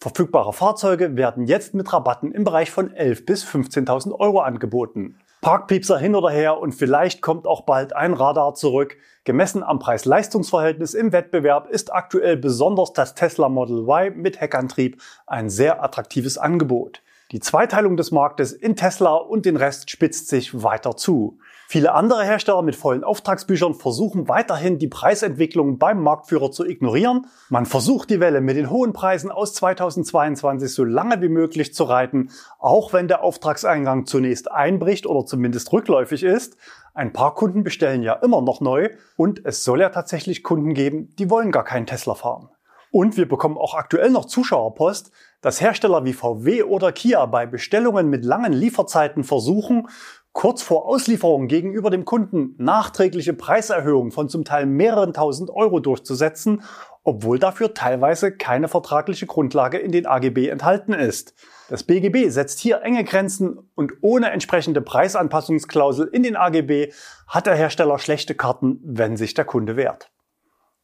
Verfügbare 0.00 0.52
Fahrzeuge 0.52 1.16
werden 1.16 1.46
jetzt 1.46 1.72
mit 1.72 1.90
Rabatten 1.90 2.30
im 2.32 2.44
Bereich 2.44 2.70
von 2.70 2.90
11.000 2.90 3.24
bis 3.24 3.44
15.000 3.46 4.12
Euro 4.20 4.40
angeboten. 4.40 5.16
Parkpiepser 5.42 5.98
hin 5.98 6.14
oder 6.14 6.30
her 6.30 6.60
und 6.60 6.70
vielleicht 6.70 7.20
kommt 7.20 7.48
auch 7.48 7.62
bald 7.62 7.96
ein 7.96 8.12
Radar 8.12 8.54
zurück. 8.54 8.96
Gemessen 9.24 9.64
am 9.64 9.80
Preis-Leistungs-Verhältnis 9.80 10.94
im 10.94 11.10
Wettbewerb 11.10 11.68
ist 11.68 11.92
aktuell 11.92 12.36
besonders 12.36 12.92
das 12.92 13.16
Tesla 13.16 13.48
Model 13.48 13.78
Y 13.78 14.16
mit 14.16 14.40
Heckantrieb 14.40 15.02
ein 15.26 15.50
sehr 15.50 15.82
attraktives 15.82 16.38
Angebot. 16.38 17.02
Die 17.32 17.40
Zweiteilung 17.40 17.96
des 17.96 18.10
Marktes 18.10 18.52
in 18.52 18.76
Tesla 18.76 19.14
und 19.14 19.46
den 19.46 19.56
Rest 19.56 19.90
spitzt 19.90 20.28
sich 20.28 20.62
weiter 20.62 20.98
zu. 20.98 21.38
Viele 21.66 21.94
andere 21.94 22.24
Hersteller 22.24 22.60
mit 22.60 22.76
vollen 22.76 23.04
Auftragsbüchern 23.04 23.72
versuchen 23.72 24.28
weiterhin 24.28 24.78
die 24.78 24.88
Preisentwicklung 24.88 25.78
beim 25.78 26.02
Marktführer 26.02 26.50
zu 26.50 26.66
ignorieren. 26.66 27.26
Man 27.48 27.64
versucht 27.64 28.10
die 28.10 28.20
Welle 28.20 28.42
mit 28.42 28.58
den 28.58 28.68
hohen 28.68 28.92
Preisen 28.92 29.30
aus 29.30 29.54
2022 29.54 30.74
so 30.74 30.84
lange 30.84 31.22
wie 31.22 31.30
möglich 31.30 31.72
zu 31.72 31.84
reiten, 31.84 32.28
auch 32.58 32.92
wenn 32.92 33.08
der 33.08 33.22
Auftragseingang 33.22 34.04
zunächst 34.04 34.52
einbricht 34.52 35.06
oder 35.06 35.24
zumindest 35.24 35.72
rückläufig 35.72 36.24
ist. 36.24 36.58
Ein 36.92 37.14
paar 37.14 37.34
Kunden 37.34 37.64
bestellen 37.64 38.02
ja 38.02 38.12
immer 38.12 38.42
noch 38.42 38.60
neu 38.60 38.90
und 39.16 39.40
es 39.46 39.64
soll 39.64 39.80
ja 39.80 39.88
tatsächlich 39.88 40.42
Kunden 40.42 40.74
geben, 40.74 41.16
die 41.18 41.30
wollen 41.30 41.50
gar 41.50 41.64
keinen 41.64 41.86
Tesla 41.86 42.14
fahren. 42.14 42.50
Und 42.90 43.16
wir 43.16 43.26
bekommen 43.26 43.56
auch 43.56 43.74
aktuell 43.74 44.10
noch 44.10 44.26
Zuschauerpost, 44.26 45.12
dass 45.42 45.60
Hersteller 45.60 46.06
wie 46.06 46.14
VW 46.14 46.62
oder 46.62 46.92
Kia 46.92 47.26
bei 47.26 47.44
Bestellungen 47.44 48.08
mit 48.08 48.24
langen 48.24 48.54
Lieferzeiten 48.54 49.24
versuchen, 49.24 49.88
kurz 50.32 50.62
vor 50.62 50.86
Auslieferung 50.86 51.46
gegenüber 51.46 51.90
dem 51.90 52.06
Kunden 52.06 52.54
nachträgliche 52.56 53.34
Preiserhöhungen 53.34 54.12
von 54.12 54.30
zum 54.30 54.44
Teil 54.44 54.64
mehreren 54.64 55.12
tausend 55.12 55.50
Euro 55.50 55.80
durchzusetzen, 55.80 56.62
obwohl 57.04 57.38
dafür 57.38 57.74
teilweise 57.74 58.32
keine 58.32 58.68
vertragliche 58.68 59.26
Grundlage 59.26 59.76
in 59.78 59.92
den 59.92 60.06
AGB 60.06 60.48
enthalten 60.48 60.94
ist. 60.94 61.34
Das 61.68 61.82
BGB 61.82 62.30
setzt 62.30 62.60
hier 62.60 62.82
enge 62.82 63.04
Grenzen 63.04 63.58
und 63.74 63.92
ohne 64.00 64.30
entsprechende 64.30 64.80
Preisanpassungsklausel 64.80 66.06
in 66.06 66.22
den 66.22 66.36
AGB 66.36 66.92
hat 67.26 67.46
der 67.46 67.56
Hersteller 67.56 67.98
schlechte 67.98 68.34
Karten, 68.34 68.80
wenn 68.84 69.16
sich 69.16 69.34
der 69.34 69.44
Kunde 69.44 69.76
wehrt. 69.76 70.10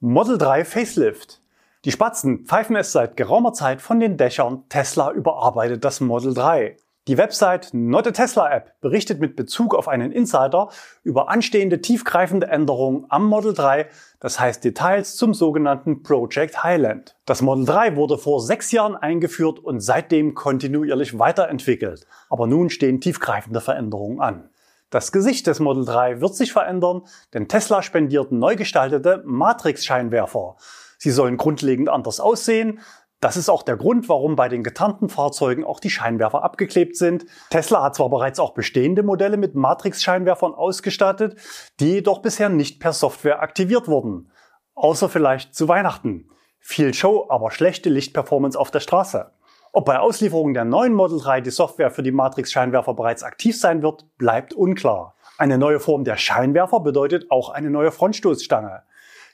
Model 0.01 0.39
3 0.39 0.65
Facelift. 0.65 1.41
Die 1.89 1.93
Spatzen 1.93 2.45
pfeifen 2.45 2.77
es 2.77 2.93
seit 2.93 3.17
geraumer 3.17 3.55
Zeit 3.55 3.81
von 3.81 3.99
den 3.99 4.19
Dächern, 4.19 4.65
Tesla 4.69 5.11
überarbeitet 5.11 5.87
das 5.87 6.01
Model 6.03 6.35
3. 6.35 6.77
Die 7.07 7.17
Website 7.17 7.71
Not 7.73 8.07
a 8.07 8.11
Tesla 8.11 8.55
App 8.55 8.79
berichtet 8.83 9.21
mit 9.21 9.37
Bezug 9.37 9.75
auf 9.75 9.89
einen 9.89 10.13
Insider 10.13 10.69
über 11.03 11.31
anstehende 11.31 11.81
tiefgreifende 11.81 12.49
Änderungen 12.49 13.07
am 13.09 13.25
Model 13.25 13.55
3, 13.55 13.89
das 14.21 14.39
heißt 14.39 14.63
Details 14.63 15.17
zum 15.17 15.33
sogenannten 15.33 16.03
Project 16.03 16.63
Highland. 16.63 17.17
Das 17.25 17.41
Model 17.41 17.65
3 17.65 17.97
wurde 17.97 18.19
vor 18.19 18.43
sechs 18.43 18.71
Jahren 18.71 18.95
eingeführt 18.95 19.59
und 19.59 19.81
seitdem 19.81 20.35
kontinuierlich 20.35 21.19
weiterentwickelt. 21.19 22.07
Aber 22.29 22.47
nun 22.47 22.69
stehen 22.69 23.01
tiefgreifende 23.01 23.63
Veränderungen 23.63 24.21
an. 24.21 24.51
Das 24.91 25.11
Gesicht 25.11 25.47
des 25.47 25.59
Model 25.59 25.87
3 25.87 26.21
wird 26.21 26.35
sich 26.35 26.53
verändern, 26.53 27.07
denn 27.33 27.49
Tesla 27.49 27.81
spendiert 27.81 28.31
neu 28.31 28.57
gestaltete 28.57 29.23
Matrix-Scheinwerfer. 29.25 30.57
Sie 30.99 31.11
sollen 31.11 31.39
grundlegend 31.39 31.89
anders 31.89 32.21
aussehen, 32.21 32.81
das 33.21 33.37
ist 33.37 33.49
auch 33.49 33.65
der 33.65 33.77
Grund, 33.77 34.09
warum 34.09 34.37
bei 34.37 34.49
den 34.49 34.63
getarnten 34.63 35.09
Fahrzeugen 35.09 35.65
auch 35.65 35.81
die 35.81 35.91
Scheinwerfer 35.91 36.45
abgeklebt 36.45 36.97
sind. 36.97 37.27
Tesla 37.51 37.83
hat 37.83 37.97
zwar 37.97 38.11
bereits 38.11 38.39
auch 38.39 38.55
bestehende 38.55 39.03
Modelle 39.03 39.37
mit 39.37 39.57
Matrix-Scheinwerfern 39.57 40.55
ausgestattet, 40.55 41.37
die 41.81 41.95
jedoch 41.95 42.23
bisher 42.23 42.49
nicht 42.49 42.79
per 42.79 42.93
Software 42.93 43.43
aktiviert 43.43 43.89
wurden. 43.89 44.31
Außer 44.77 45.09
vielleicht 45.09 45.57
zu 45.57 45.67
Weihnachten. 45.67 46.31
Viel 46.61 46.95
Show, 46.95 47.27
aber 47.29 47.51
schlechte 47.51 47.89
Lichtperformance 47.89 48.57
auf 48.57 48.71
der 48.71 48.81
Straße. 48.81 49.33
Ob 49.73 49.85
bei 49.85 49.99
Auslieferung 49.99 50.55
der 50.55 50.65
neuen 50.65 50.95
Model 50.95 51.19
3 51.19 51.41
die 51.41 51.51
Software 51.51 51.91
für 51.91 52.05
die 52.05 52.13
Matrix-Scheinwerfer 52.13 52.95
bereits 52.95 53.25
aktiv 53.25 53.59
sein 53.59 53.83
wird, 53.83 54.07
bleibt 54.17 54.55
unklar. 54.55 55.17
Eine 55.39 55.59
neue 55.59 55.81
Form 55.81 56.05
der 56.05 56.17
Scheinwerfer 56.17 56.81
bedeutet 56.81 57.31
auch 57.31 57.51
eine 57.51 57.71
neue 57.71 57.91
Frontstoßstange. 57.91 58.83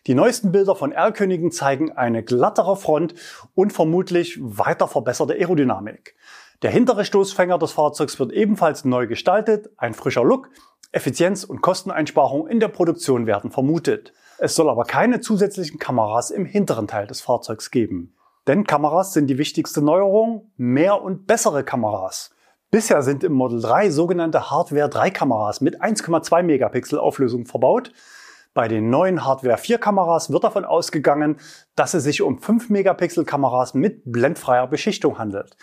Die 0.06 0.14
neuesten 0.14 0.52
Bilder 0.52 0.76
von 0.76 0.92
R-Königen 0.92 1.50
zeigen 1.50 1.92
eine 1.92 2.22
glattere 2.22 2.76
Front 2.76 3.14
und 3.54 3.72
vermutlich 3.72 4.38
weiter 4.38 4.86
verbesserte 4.86 5.32
Aerodynamik. 5.32 6.14
Der 6.60 6.70
hintere 6.70 7.06
Stoßfänger 7.06 7.56
des 7.56 7.72
Fahrzeugs 7.72 8.18
wird 8.18 8.30
ebenfalls 8.32 8.84
neu 8.84 9.06
gestaltet, 9.06 9.70
ein 9.78 9.94
frischer 9.94 10.22
Look, 10.22 10.50
Effizienz 10.92 11.42
und 11.42 11.62
Kosteneinsparung 11.62 12.46
in 12.48 12.60
der 12.60 12.68
Produktion 12.68 13.26
werden 13.26 13.50
vermutet. 13.50 14.12
Es 14.36 14.54
soll 14.54 14.68
aber 14.68 14.84
keine 14.84 15.20
zusätzlichen 15.20 15.78
Kameras 15.78 16.30
im 16.30 16.44
hinteren 16.44 16.86
Teil 16.86 17.06
des 17.06 17.22
Fahrzeugs 17.22 17.70
geben. 17.70 18.14
Denn 18.46 18.64
Kameras 18.64 19.14
sind 19.14 19.28
die 19.28 19.38
wichtigste 19.38 19.80
Neuerung, 19.80 20.50
mehr 20.58 21.00
und 21.00 21.26
bessere 21.26 21.64
Kameras. 21.64 22.30
Bisher 22.70 23.00
sind 23.00 23.24
im 23.24 23.32
Model 23.32 23.62
3 23.62 23.88
sogenannte 23.88 24.50
Hardware 24.50 24.90
3 24.90 25.10
Kameras 25.10 25.62
mit 25.62 25.80
1,2 25.80 26.42
Megapixel 26.42 26.98
Auflösung 26.98 27.46
verbaut. 27.46 27.90
Bei 28.54 28.68
den 28.68 28.88
neuen 28.88 29.24
Hardware 29.24 29.58
4 29.58 29.78
Kameras 29.78 30.30
wird 30.30 30.44
davon 30.44 30.64
ausgegangen, 30.64 31.38
dass 31.74 31.92
es 31.92 32.04
sich 32.04 32.22
um 32.22 32.38
5 32.38 32.70
Megapixel 32.70 33.24
Kameras 33.24 33.74
mit 33.74 34.02
blendfreier 34.04 34.68
Beschichtung 34.68 35.18
handelt. 35.18 35.56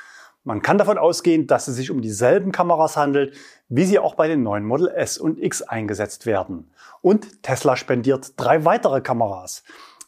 Man 0.44 0.62
kann 0.62 0.78
davon 0.78 0.98
ausgehen, 0.98 1.48
dass 1.48 1.70
es 1.70 1.78
sich 1.78 1.90
um 1.90 2.02
dieselben 2.02 2.52
Kameras 2.52 2.98
handelt, 2.98 3.34
wie 3.70 3.86
sie 3.86 3.98
auch 3.98 4.16
bei 4.16 4.28
den 4.28 4.44
neuen 4.44 4.66
Model 4.66 4.90
S 4.90 5.18
und 5.18 5.42
X 5.42 5.62
eingesetzt 5.62 6.26
werden. 6.26 6.74
Und 7.02 7.44
Tesla 7.44 7.78
spendiert 7.78 8.34
drei 8.36 8.66
weitere 8.66 9.00
Kameras. 9.00 9.64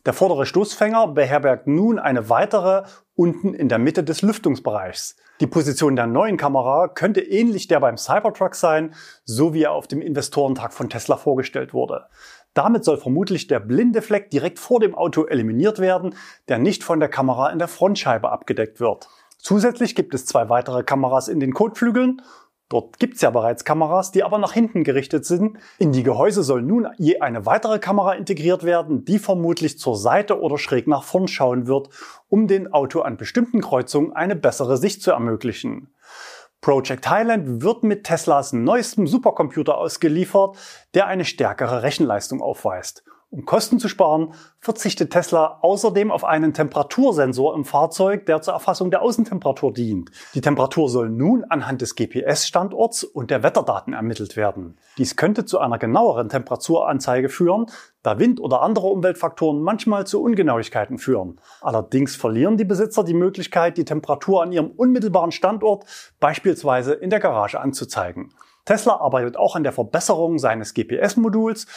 Der 0.05 0.11
vordere 0.11 0.45
Stoßfänger 0.45 1.07
beherbergt 1.07 1.67
nun 1.67 1.99
eine 1.99 2.29
weitere 2.29 2.83
unten 3.15 3.53
in 3.53 3.69
der 3.69 3.79
Mitte 3.79 4.03
des 4.03 4.21
Lüftungsbereichs. 4.21 5.15
Die 5.39 5.47
Position 5.47 5.95
der 5.95 6.07
neuen 6.07 6.37
Kamera 6.37 6.89
könnte 6.89 7.21
ähnlich 7.21 7.67
der 7.67 7.79
beim 7.79 7.97
Cybertruck 7.97 8.55
sein, 8.55 8.93
so 9.23 9.53
wie 9.53 9.63
er 9.63 9.71
auf 9.71 9.87
dem 9.87 10.01
Investorentag 10.01 10.73
von 10.73 10.89
Tesla 10.89 11.15
vorgestellt 11.15 11.73
wurde. 11.73 12.05
Damit 12.53 12.83
soll 12.83 12.97
vermutlich 12.97 13.47
der 13.47 13.59
blinde 13.59 14.01
Fleck 14.01 14.29
direkt 14.29 14.59
vor 14.59 14.79
dem 14.79 14.95
Auto 14.95 15.25
eliminiert 15.25 15.79
werden, 15.79 16.15
der 16.47 16.59
nicht 16.59 16.83
von 16.83 16.99
der 16.99 17.09
Kamera 17.09 17.49
in 17.49 17.59
der 17.59 17.67
Frontscheibe 17.67 18.31
abgedeckt 18.31 18.79
wird. 18.79 19.09
Zusätzlich 19.37 19.95
gibt 19.95 20.13
es 20.13 20.25
zwei 20.25 20.49
weitere 20.49 20.83
Kameras 20.83 21.27
in 21.27 21.39
den 21.39 21.53
Kotflügeln. 21.53 22.21
Dort 22.69 22.97
gibt 22.97 23.15
es 23.15 23.21
ja 23.21 23.29
bereits 23.29 23.65
Kameras, 23.65 24.11
die 24.11 24.23
aber 24.23 24.37
nach 24.37 24.53
hinten 24.53 24.83
gerichtet 24.83 25.25
sind. 25.25 25.57
In 25.79 25.91
die 25.91 26.01
Gehäuse 26.01 26.43
soll 26.43 26.61
nun 26.61 26.87
je 26.97 27.19
eine 27.19 27.45
weitere 27.45 27.77
Kamera 27.77 28.13
integriert 28.13 28.63
werden, 28.63 29.03
die 29.05 29.19
vermutlich 29.19 29.77
zur 29.77 29.97
Seite 29.97 30.39
oder 30.39 30.57
schräg 30.57 30.87
nach 30.87 31.03
vorn 31.03 31.27
schauen 31.27 31.67
wird, 31.67 31.89
um 32.29 32.47
dem 32.47 32.71
Auto 32.73 33.01
an 33.01 33.17
bestimmten 33.17 33.61
Kreuzungen 33.61 34.13
eine 34.13 34.35
bessere 34.35 34.77
Sicht 34.77 35.03
zu 35.03 35.11
ermöglichen. 35.11 35.93
Project 36.63 37.09
Highland 37.09 37.61
wird 37.61 37.83
mit 37.83 38.05
Teslas 38.05 38.53
neuestem 38.53 39.05
Supercomputer 39.05 39.77
ausgeliefert, 39.77 40.57
der 40.93 41.07
eine 41.07 41.25
stärkere 41.25 41.83
Rechenleistung 41.83 42.41
aufweist. 42.41 43.03
Um 43.33 43.45
Kosten 43.45 43.79
zu 43.79 43.87
sparen, 43.87 44.35
verzichtet 44.59 45.11
Tesla 45.11 45.57
außerdem 45.63 46.11
auf 46.11 46.23
einen 46.23 46.53
Temperatursensor 46.53 47.55
im 47.55 47.65
Fahrzeug, 47.65 48.27
der 48.27 48.43
zur 48.43 48.53
Erfassung 48.53 48.91
der 48.91 49.01
Außentemperatur 49.01 49.73
dient. 49.73 50.11
Die 50.35 50.41
Temperatur 50.41 50.87
soll 50.87 51.09
nun 51.09 51.43
anhand 51.43 51.81
des 51.81 51.95
GPS-Standorts 51.95 53.03
und 53.03 53.31
der 53.31 53.41
Wetterdaten 53.41 53.93
ermittelt 53.93 54.37
werden. 54.37 54.77
Dies 54.99 55.15
könnte 55.15 55.45
zu 55.45 55.57
einer 55.57 55.79
genaueren 55.79 56.29
Temperaturanzeige 56.29 57.27
führen, 57.27 57.65
da 58.03 58.19
Wind 58.19 58.39
oder 58.39 58.61
andere 58.61 58.85
Umweltfaktoren 58.85 59.63
manchmal 59.63 60.05
zu 60.05 60.21
Ungenauigkeiten 60.21 60.99
führen. 60.99 61.41
Allerdings 61.61 62.15
verlieren 62.15 62.57
die 62.57 62.65
Besitzer 62.65 63.03
die 63.03 63.15
Möglichkeit, 63.15 63.79
die 63.79 63.85
Temperatur 63.85 64.43
an 64.43 64.51
ihrem 64.51 64.69
unmittelbaren 64.69 65.31
Standort, 65.31 65.85
beispielsweise 66.19 66.93
in 66.93 67.09
der 67.09 67.19
Garage, 67.19 67.59
anzuzeigen. 67.59 68.31
Tesla 68.65 68.97
arbeitet 68.97 69.37
auch 69.37 69.55
an 69.55 69.63
der 69.63 69.73
Verbesserung 69.73 70.39
seines 70.39 70.73
GPS-Moduls, 70.73 71.67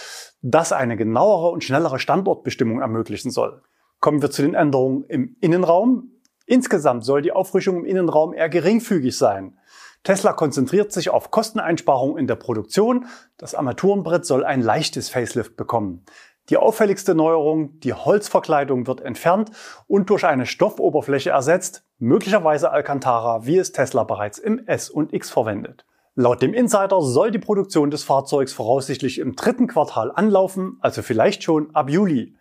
das 0.43 0.73
eine 0.73 0.97
genauere 0.97 1.51
und 1.51 1.65
schnellere 1.65 1.99
Standortbestimmung 1.99 2.81
ermöglichen 2.81 3.31
soll. 3.31 3.63
Kommen 4.01 4.23
wir 4.23 4.31
zu 4.31 4.43
den 4.43 4.55
Änderungen 4.55 5.05
im 5.05 5.37
Innenraum. 5.41 6.13
Insgesamt 6.47 7.05
soll 7.05 7.23
die 7.23 7.33
Auffrischung 7.33 7.79
im 7.79 7.85
Innenraum 7.87 8.33
eher 8.33 8.49
geringfügig 8.49 9.17
sein. 9.17 9.59
Tesla 10.05 10.33
konzentriert 10.33 10.93
sich 10.93 11.11
auf 11.11 11.33
Kosteneinsparungen 11.33 12.19
in 12.19 12.29
der 12.29 12.37
Produktion. 12.37 13.07
Das 13.39 13.57
Armaturenbrett 13.57 14.25
soll 14.25 14.45
ein 14.45 14.61
leichtes 14.61 15.09
Facelift 15.09 15.57
bekommen. 15.57 16.05
Die 16.49 16.59
auffälligste 16.59 17.17
Neuerung, 17.17 17.81
die 17.81 17.93
Holzverkleidung 17.93 18.87
wird 18.87 19.01
entfernt 19.01 19.51
und 19.89 20.09
durch 20.11 20.25
eine 20.25 20.47
Stoffoberfläche 20.47 21.31
ersetzt, 21.31 21.83
möglicherweise 21.99 22.71
Alcantara, 22.71 23.47
wie 23.47 23.59
es 23.59 23.73
Tesla 23.73 24.05
bereits 24.05 24.39
im 24.39 24.65
S 24.69 24.89
und 24.89 25.13
X 25.13 25.31
verwendet. 25.31 25.86
Laut 26.19 26.41
dem 26.41 26.55
Insider 26.55 27.03
soll 27.03 27.31
die 27.31 27.39
Produktion 27.39 27.91
des 27.91 28.03
Fahrzeugs 28.03 28.55
voraussichtlich 28.55 29.19
im 29.19 29.37
dritten 29.37 29.67
Quartal 29.67 30.11
anlaufen, 30.11 30.79
also 30.81 31.03
vielleicht 31.03 31.43
schon 31.43 31.75
ab 31.75 31.91
Juli. 31.91 32.35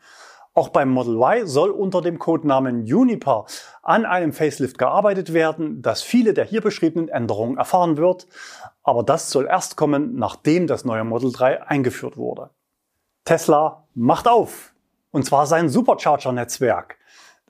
Auch 0.53 0.69
beim 0.69 0.89
Model 0.89 1.17
Y 1.17 1.45
soll 1.45 1.71
unter 1.71 2.01
dem 2.01 2.17
Codenamen 2.17 2.85
Juniper 2.85 3.45
an 3.83 4.05
einem 4.05 4.31
Facelift 4.31 4.77
gearbeitet 4.77 5.33
werden, 5.33 5.81
das 5.81 6.01
viele 6.01 6.33
der 6.33 6.45
hier 6.45 6.61
beschriebenen 6.61 7.09
Änderungen 7.09 7.57
erfahren 7.57 7.97
wird, 7.97 8.27
aber 8.81 9.03
das 9.03 9.29
soll 9.29 9.45
erst 9.45 9.75
kommen, 9.75 10.15
nachdem 10.15 10.67
das 10.67 10.85
neue 10.85 11.03
Model 11.03 11.33
3 11.33 11.63
eingeführt 11.63 12.15
wurde. 12.15 12.51
Tesla 13.25 13.83
macht 13.93 14.29
auf, 14.29 14.73
und 15.11 15.25
zwar 15.25 15.47
sein 15.47 15.67
Supercharger-Netzwerk. 15.67 16.97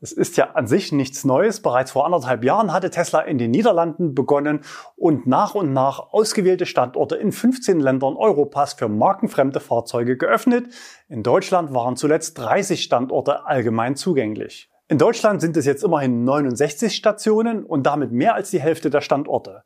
Das 0.06 0.12
ist 0.12 0.38
ja 0.38 0.52
an 0.52 0.68
sich 0.68 0.92
nichts 0.92 1.26
Neues. 1.26 1.62
Bereits 1.62 1.90
vor 1.90 2.06
anderthalb 2.06 2.44
Jahren 2.44 2.72
hatte 2.72 2.92
Tesla 2.92 3.22
in 3.22 3.40
den 3.40 3.50
Niederlanden 3.50 4.14
begonnen 4.14 4.60
und 4.96 5.25
nach 5.25 5.56
und 5.56 5.74
nach 5.74 6.14
ausgewählte 6.14 6.68
Standorte 6.68 7.16
in 7.16 7.32
15 7.32 7.79
Ländern 7.79 8.16
Europas 8.16 8.74
für 8.74 8.88
markenfremde 8.88 9.60
Fahrzeuge 9.60 10.16
geöffnet. 10.16 10.68
In 11.10 11.24
Deutschland 11.24 11.74
waren 11.74 11.96
zuletzt 11.96 12.38
30 12.38 12.84
Standorte 12.84 13.48
allgemein 13.48 13.96
zugänglich. 13.96 14.70
In 14.90 15.00
Deutschland 15.00 15.42
sind 15.42 15.58
es 15.58 15.66
jetzt 15.66 15.84
immerhin 15.84 16.24
69 16.24 16.96
Stationen 16.96 17.64
und 17.64 17.88
damit 17.88 18.12
mehr 18.12 18.36
als 18.36 18.51
die 18.51 18.62
Hälfte 18.62 18.92
der 18.92 19.01
Standorte. 19.01 19.64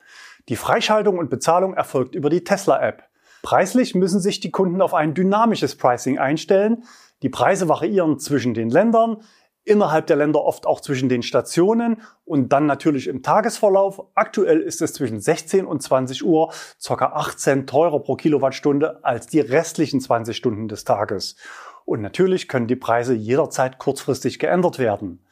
Die 0.47 0.55
Freischaltung 0.55 1.17
und 1.17 1.29
Bezahlung 1.29 1.73
erfolgt 1.73 2.15
über 2.15 2.29
die 2.29 2.45
Tesla-App. 2.45 3.03
Preislich 3.41 3.93
müssen 3.93 4.21
sich 4.21 4.39
die 4.39 4.51
Kunden 4.51 4.81
auf 4.81 4.93
ein 4.93 5.13
dynamisches 5.13 5.75
Pricing 5.75 6.17
einstellen. 6.17 6.85
Die 7.23 7.29
Preise 7.29 7.67
variieren 7.67 8.19
zwischen 8.19 8.53
den 8.53 8.69
Ländern 8.69 9.17
innerhalb 9.69 10.07
der 10.07 10.17
Länder 10.17 10.43
oft 10.43 10.65
auch 10.65 10.81
zwischen 10.81 11.09
den 11.09 11.21
Stationen 11.21 12.01
und 12.25 12.51
dann 12.51 12.65
natürlich 12.65 13.07
im 13.07 13.21
Tagesverlauf. 13.21 14.03
Aktuell 14.15 14.59
ist 14.59 14.81
es 14.81 14.93
zwischen 14.93 15.19
16 15.19 15.65
und 15.65 15.83
20 15.83 16.25
Uhr 16.25 16.51
ca. 16.83 17.05
18 17.05 17.67
teurer 17.67 17.99
pro 17.99 18.15
Kilowattstunde 18.15 19.03
als 19.03 19.27
die 19.27 19.39
restlichen 19.39 20.01
20 20.01 20.35
Stunden 20.35 20.67
des 20.67 20.83
Tages. 20.83 21.35
Und 21.85 22.01
natürlich 22.01 22.47
können 22.47 22.67
die 22.67 22.75
Preise 22.75 23.13
jederzeit 23.13 23.77
kurzfristig 23.77 24.39
geändert 24.39 24.79
werden. 24.79 25.23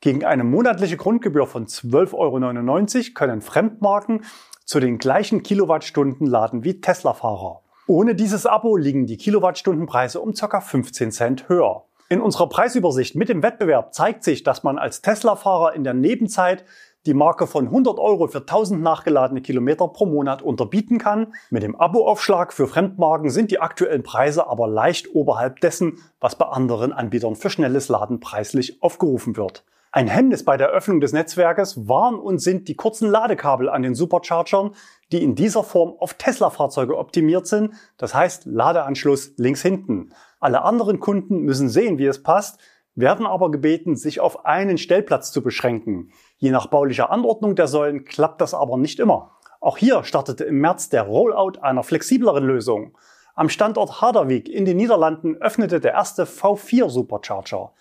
Gegen 0.00 0.24
eine 0.24 0.42
monatliche 0.42 0.96
Grundgebühr 0.96 1.46
von 1.46 1.66
12,99 1.66 2.98
Euro 2.98 3.14
können 3.14 3.40
Fremdmarken 3.42 4.24
zu 4.64 4.80
den 4.80 4.98
gleichen 4.98 5.42
Kilowattstunden 5.42 6.26
laden 6.26 6.64
wie 6.64 6.80
Tesla-Fahrer. 6.80 7.60
Ohne 7.86 8.14
dieses 8.14 8.46
Abo 8.46 8.76
liegen 8.76 9.06
die 9.06 9.16
Kilowattstundenpreise 9.18 10.20
um 10.20 10.32
ca. 10.32 10.60
15 10.60 11.12
Cent 11.12 11.48
höher. 11.48 11.84
In 12.12 12.20
unserer 12.20 12.50
Preisübersicht 12.50 13.14
mit 13.14 13.30
dem 13.30 13.42
Wettbewerb 13.42 13.94
zeigt 13.94 14.22
sich, 14.22 14.42
dass 14.42 14.62
man 14.64 14.76
als 14.76 15.00
Tesla-Fahrer 15.00 15.72
in 15.72 15.82
der 15.82 15.94
Nebenzeit 15.94 16.62
die 17.06 17.14
Marke 17.14 17.46
von 17.46 17.68
100 17.68 17.98
Euro 17.98 18.26
für 18.26 18.40
1000 18.40 18.82
nachgeladene 18.82 19.40
Kilometer 19.40 19.88
pro 19.88 20.04
Monat 20.04 20.42
unterbieten 20.42 20.98
kann. 20.98 21.32
Mit 21.48 21.62
dem 21.62 21.74
Aboaufschlag 21.74 22.52
für 22.52 22.68
Fremdmarken 22.68 23.30
sind 23.30 23.50
die 23.50 23.60
aktuellen 23.60 24.02
Preise 24.02 24.46
aber 24.46 24.68
leicht 24.68 25.14
oberhalb 25.14 25.60
dessen, 25.60 26.00
was 26.20 26.36
bei 26.36 26.44
anderen 26.44 26.92
Anbietern 26.92 27.34
für 27.34 27.48
schnelles 27.48 27.88
Laden 27.88 28.20
preislich 28.20 28.82
aufgerufen 28.82 29.38
wird. 29.38 29.64
Ein 29.90 30.06
Hemmnis 30.06 30.44
bei 30.44 30.58
der 30.58 30.68
Öffnung 30.68 31.00
des 31.00 31.14
Netzwerkes 31.14 31.88
waren 31.88 32.16
und 32.16 32.40
sind 32.40 32.68
die 32.68 32.76
kurzen 32.76 33.10
Ladekabel 33.10 33.70
an 33.70 33.80
den 33.80 33.94
Superchargern, 33.94 34.72
die 35.12 35.22
in 35.22 35.34
dieser 35.34 35.64
Form 35.64 35.94
auf 35.98 36.12
Tesla-Fahrzeuge 36.12 36.96
optimiert 36.96 37.46
sind, 37.46 37.72
das 37.96 38.14
heißt 38.14 38.44
Ladeanschluss 38.44 39.32
links 39.38 39.62
hinten. 39.62 40.12
Alle 40.42 40.62
anderen 40.62 40.98
Kunden 40.98 41.42
müssen 41.42 41.68
sehen, 41.68 41.98
wie 41.98 42.06
es 42.06 42.24
passt, 42.24 42.58
werden 42.96 43.26
aber 43.26 43.52
gebeten, 43.52 43.94
sich 43.94 44.18
auf 44.18 44.44
einen 44.44 44.76
Stellplatz 44.76 45.30
zu 45.30 45.40
beschränken. 45.40 46.10
Je 46.36 46.50
nach 46.50 46.66
baulicher 46.66 47.10
Anordnung 47.12 47.54
der 47.54 47.68
Säulen 47.68 48.04
klappt 48.04 48.40
das 48.40 48.52
aber 48.52 48.76
nicht 48.76 48.98
immer. 48.98 49.30
Auch 49.60 49.78
hier 49.78 50.02
startete 50.02 50.42
im 50.42 50.58
März 50.58 50.88
der 50.88 51.02
Rollout 51.04 51.60
einer 51.60 51.84
flexibleren 51.84 52.44
Lösung. 52.44 52.98
Am 53.36 53.48
Standort 53.48 54.00
Harderwijk 54.00 54.48
in 54.48 54.64
den 54.64 54.78
Niederlanden 54.78 55.36
öffnete 55.36 55.78
der 55.78 55.92
erste 55.92 56.24
V4 56.24 56.90
Supercharger. 56.90 57.72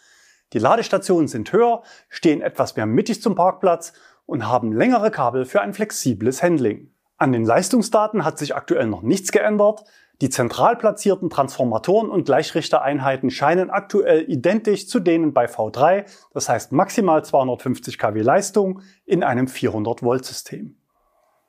Die 0.54 0.60
Ladestationen 0.60 1.28
sind 1.28 1.52
höher, 1.52 1.82
stehen 2.10 2.44
etwas 2.44 2.76
mehr 2.76 2.86
mittig 2.86 3.24
zum 3.24 3.34
Parkplatz 3.34 3.94
und 4.28 4.48
haben 4.48 4.72
längere 4.72 5.10
Kabel 5.10 5.46
für 5.46 5.62
ein 5.62 5.74
flexibles 5.74 6.44
Handling. 6.44 6.92
An 7.18 7.32
den 7.32 7.44
Leistungsdaten 7.44 8.24
hat 8.24 8.38
sich 8.38 8.56
aktuell 8.56 8.86
noch 8.86 9.02
nichts 9.02 9.32
geändert. 9.32 9.84
Die 10.22 10.30
zentral 10.30 10.76
platzierten 10.76 11.32
Transformatoren 11.32 12.12
und 12.12 12.26
Gleichrichtereinheiten 12.26 13.32
scheinen 13.32 13.72
aktuell 13.72 14.30
identisch 14.30 14.88
zu 14.88 15.00
denen 15.00 15.34
bei 15.34 15.48
V3, 15.48 16.06
das 16.32 16.48
heißt 16.48 16.72
maximal 16.72 17.26
250 17.26 17.98
kW 17.98 18.22
Leistung 18.22 18.82
in 19.06 19.24
einem 19.24 19.48
400 19.48 20.04
Volt 20.04 20.24
System. 20.24 20.78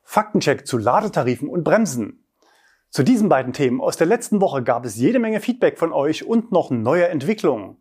Faktencheck 0.02 0.66
zu 0.66 0.78
Ladetarifen 0.78 1.50
und 1.50 1.64
Bremsen. 1.64 2.24
Zu 2.88 3.02
diesen 3.02 3.28
beiden 3.28 3.52
Themen 3.52 3.82
aus 3.82 3.98
der 3.98 4.06
letzten 4.06 4.40
Woche 4.40 4.62
gab 4.62 4.86
es 4.86 4.96
jede 4.96 5.18
Menge 5.18 5.40
Feedback 5.40 5.78
von 5.78 5.92
euch 5.92 6.24
und 6.24 6.50
noch 6.50 6.70
neue 6.70 7.08
Entwicklungen. 7.08 7.76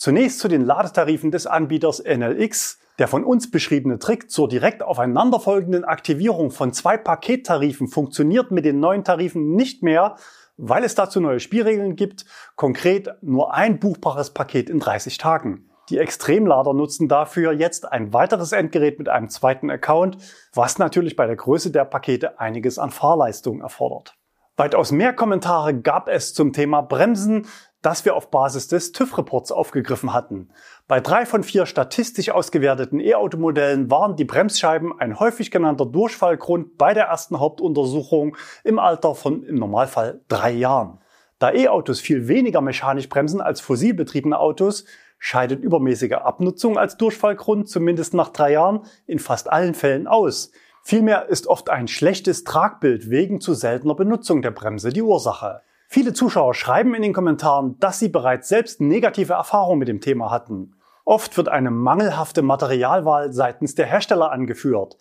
Zunächst 0.00 0.38
zu 0.38 0.48
den 0.48 0.64
Ladetarifen 0.64 1.30
des 1.30 1.46
Anbieters 1.46 2.02
NLX. 2.02 2.78
Der 2.98 3.06
von 3.06 3.22
uns 3.22 3.50
beschriebene 3.50 3.98
Trick 3.98 4.30
zur 4.30 4.48
direkt 4.48 4.82
aufeinanderfolgenden 4.82 5.84
Aktivierung 5.84 6.50
von 6.50 6.72
zwei 6.72 6.96
Pakettarifen 6.96 7.86
funktioniert 7.86 8.50
mit 8.50 8.64
den 8.64 8.80
neuen 8.80 9.04
Tarifen 9.04 9.52
nicht 9.52 9.82
mehr, 9.82 10.16
weil 10.56 10.84
es 10.84 10.94
dazu 10.94 11.20
neue 11.20 11.38
Spielregeln 11.38 11.96
gibt, 11.96 12.24
konkret 12.56 13.10
nur 13.20 13.52
ein 13.52 13.78
buchbares 13.78 14.30
Paket 14.30 14.70
in 14.70 14.80
30 14.80 15.18
Tagen. 15.18 15.68
Die 15.90 15.98
Extremlader 15.98 16.72
nutzen 16.72 17.06
dafür 17.06 17.52
jetzt 17.52 17.92
ein 17.92 18.14
weiteres 18.14 18.52
Endgerät 18.52 18.98
mit 18.98 19.10
einem 19.10 19.28
zweiten 19.28 19.68
Account, 19.68 20.16
was 20.54 20.78
natürlich 20.78 21.14
bei 21.14 21.26
der 21.26 21.36
Größe 21.36 21.72
der 21.72 21.84
Pakete 21.84 22.40
einiges 22.40 22.78
an 22.78 22.90
Fahrleistung 22.90 23.60
erfordert. 23.60 24.16
Weitaus 24.60 24.92
mehr 24.92 25.14
Kommentare 25.14 25.74
gab 25.74 26.06
es 26.06 26.34
zum 26.34 26.52
Thema 26.52 26.82
Bremsen. 26.82 27.46
Das 27.82 28.04
wir 28.04 28.14
auf 28.14 28.30
Basis 28.30 28.68
des 28.68 28.92
TÜV-Reports 28.92 29.52
aufgegriffen 29.52 30.12
hatten. 30.12 30.50
Bei 30.86 31.00
drei 31.00 31.24
von 31.24 31.42
vier 31.42 31.66
statistisch 31.66 32.30
ausgewerteten 32.30 33.00
E-Automodellen 33.00 33.90
waren 33.90 34.16
die 34.16 34.24
Bremsscheiben 34.24 34.98
ein 34.98 35.18
häufig 35.18 35.50
genannter 35.50 35.86
Durchfallgrund 35.86 36.76
bei 36.76 36.94
der 36.94 37.04
ersten 37.04 37.40
Hauptuntersuchung 37.40 38.36
im 38.64 38.78
Alter 38.78 39.14
von 39.14 39.42
im 39.44 39.56
Normalfall 39.56 40.20
drei 40.28 40.50
Jahren. 40.50 40.98
Da 41.38 41.52
E-Autos 41.52 42.00
viel 42.00 42.28
weniger 42.28 42.60
mechanisch 42.60 43.08
bremsen 43.08 43.40
als 43.40 43.62
fossilbetriebene 43.62 44.38
Autos, 44.38 44.84
scheidet 45.18 45.62
übermäßige 45.62 46.12
Abnutzung 46.12 46.76
als 46.76 46.98
Durchfallgrund 46.98 47.68
zumindest 47.68 48.12
nach 48.12 48.28
drei 48.28 48.52
Jahren 48.52 48.80
in 49.06 49.18
fast 49.18 49.50
allen 49.50 49.74
Fällen 49.74 50.06
aus. 50.06 50.50
Vielmehr 50.82 51.28
ist 51.28 51.46
oft 51.46 51.70
ein 51.70 51.88
schlechtes 51.88 52.44
Tragbild 52.44 53.10
wegen 53.10 53.40
zu 53.40 53.54
seltener 53.54 53.94
Benutzung 53.94 54.42
der 54.42 54.50
Bremse 54.50 54.90
die 54.90 55.02
Ursache. 55.02 55.62
Viele 55.92 56.12
Zuschauer 56.12 56.54
schreiben 56.54 56.94
in 56.94 57.02
den 57.02 57.12
Kommentaren, 57.12 57.76
dass 57.80 57.98
sie 57.98 58.08
bereits 58.08 58.48
selbst 58.48 58.80
negative 58.80 59.32
Erfahrungen 59.32 59.80
mit 59.80 59.88
dem 59.88 60.00
Thema 60.00 60.30
hatten. 60.30 60.76
Oft 61.04 61.36
wird 61.36 61.48
eine 61.48 61.72
mangelhafte 61.72 62.42
Materialwahl 62.42 63.32
seitens 63.32 63.74
der 63.74 63.86
Hersteller 63.86 64.30
angeführt. 64.30 64.98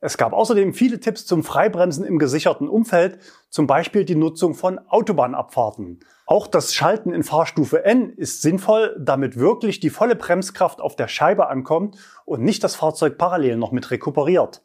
Es 0.00 0.16
gab 0.16 0.32
außerdem 0.32 0.72
viele 0.72 0.98
Tipps 0.98 1.26
zum 1.26 1.44
Freibremsen 1.44 2.06
im 2.06 2.18
gesicherten 2.18 2.70
Umfeld, 2.70 3.18
zum 3.50 3.66
Beispiel 3.66 4.06
die 4.06 4.14
Nutzung 4.14 4.54
von 4.54 4.78
Autobahnabfahrten. 4.88 6.00
Auch 6.24 6.46
das 6.46 6.72
Schalten 6.72 7.12
in 7.12 7.22
Fahrstufe 7.22 7.84
N 7.84 8.08
ist 8.08 8.40
sinnvoll, 8.40 8.96
damit 8.98 9.36
wirklich 9.36 9.78
die 9.78 9.90
volle 9.90 10.16
Bremskraft 10.16 10.80
auf 10.80 10.96
der 10.96 11.08
Scheibe 11.08 11.48
ankommt 11.48 11.98
und 12.24 12.42
nicht 12.42 12.64
das 12.64 12.76
Fahrzeug 12.76 13.18
parallel 13.18 13.58
noch 13.58 13.72
mit 13.72 13.90
rekuperiert. 13.90 14.62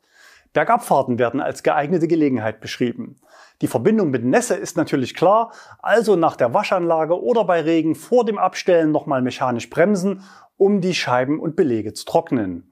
Bergabfahrten 0.55 1.19
werden 1.19 1.41
als 1.41 1.63
geeignete 1.63 2.07
Gelegenheit 2.07 2.61
beschrieben. 2.61 3.17
Die 3.61 3.67
Verbindung 3.67 4.09
mit 4.09 4.23
Nässe 4.23 4.55
ist 4.55 4.77
natürlich 4.77 5.13
klar, 5.13 5.51
also 5.79 6.15
nach 6.15 6.37
der 6.37 6.53
Waschanlage 6.53 7.21
oder 7.21 7.43
bei 7.43 7.59
Regen 7.59 7.93
vor 7.93 8.23
dem 8.23 8.37
Abstellen 8.37 8.91
nochmal 8.91 9.21
mechanisch 9.21 9.69
bremsen, 9.69 10.23
um 10.55 10.79
die 10.79 10.95
Scheiben 10.95 11.41
und 11.41 11.57
Belege 11.57 11.91
zu 11.91 12.05
trocknen. 12.05 12.71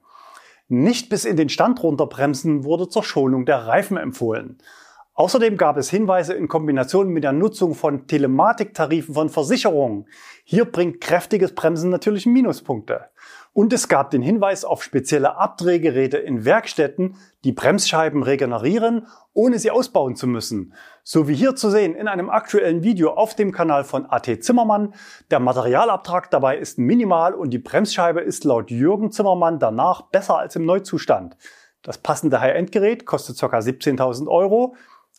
Nicht 0.68 1.10
bis 1.10 1.26
in 1.26 1.36
den 1.36 1.50
Stand 1.50 1.82
runterbremsen 1.82 2.64
wurde 2.64 2.88
zur 2.88 3.04
Schonung 3.04 3.44
der 3.44 3.66
Reifen 3.66 3.98
empfohlen. 3.98 4.56
Außerdem 5.12 5.58
gab 5.58 5.76
es 5.76 5.90
Hinweise 5.90 6.32
in 6.32 6.48
Kombination 6.48 7.10
mit 7.10 7.22
der 7.22 7.32
Nutzung 7.32 7.74
von 7.74 8.06
Telematiktarifen 8.06 9.14
von 9.14 9.28
Versicherungen. 9.28 10.08
Hier 10.42 10.64
bringt 10.64 11.02
kräftiges 11.02 11.54
Bremsen 11.54 11.90
natürlich 11.90 12.24
Minuspunkte. 12.24 13.10
Und 13.54 13.72
es 13.72 13.86
gab 13.86 14.10
den 14.10 14.20
Hinweis 14.20 14.64
auf 14.64 14.82
spezielle 14.82 15.36
Abdrehgeräte 15.36 16.18
in 16.18 16.44
Werkstätten, 16.44 17.14
die 17.44 17.52
Bremsscheiben 17.52 18.24
regenerieren, 18.24 19.06
ohne 19.32 19.60
sie 19.60 19.70
ausbauen 19.70 20.16
zu 20.16 20.26
müssen. 20.26 20.74
So 21.04 21.28
wie 21.28 21.36
hier 21.36 21.54
zu 21.54 21.70
sehen 21.70 21.94
in 21.94 22.08
einem 22.08 22.30
aktuellen 22.30 22.82
Video 22.82 23.12
auf 23.12 23.36
dem 23.36 23.52
Kanal 23.52 23.84
von 23.84 24.06
AT 24.06 24.42
Zimmermann. 24.42 24.92
Der 25.30 25.38
Materialabtrag 25.38 26.32
dabei 26.32 26.58
ist 26.58 26.78
minimal 26.78 27.32
und 27.32 27.50
die 27.50 27.58
Bremsscheibe 27.58 28.20
ist 28.20 28.42
laut 28.42 28.72
Jürgen 28.72 29.12
Zimmermann 29.12 29.60
danach 29.60 30.02
besser 30.02 30.36
als 30.36 30.56
im 30.56 30.64
Neuzustand. 30.64 31.36
Das 31.82 31.98
passende 31.98 32.40
High-End-Gerät 32.40 33.06
kostet 33.06 33.38
ca. 33.38 33.46
17.000 33.46 34.26
Euro. 34.26 34.74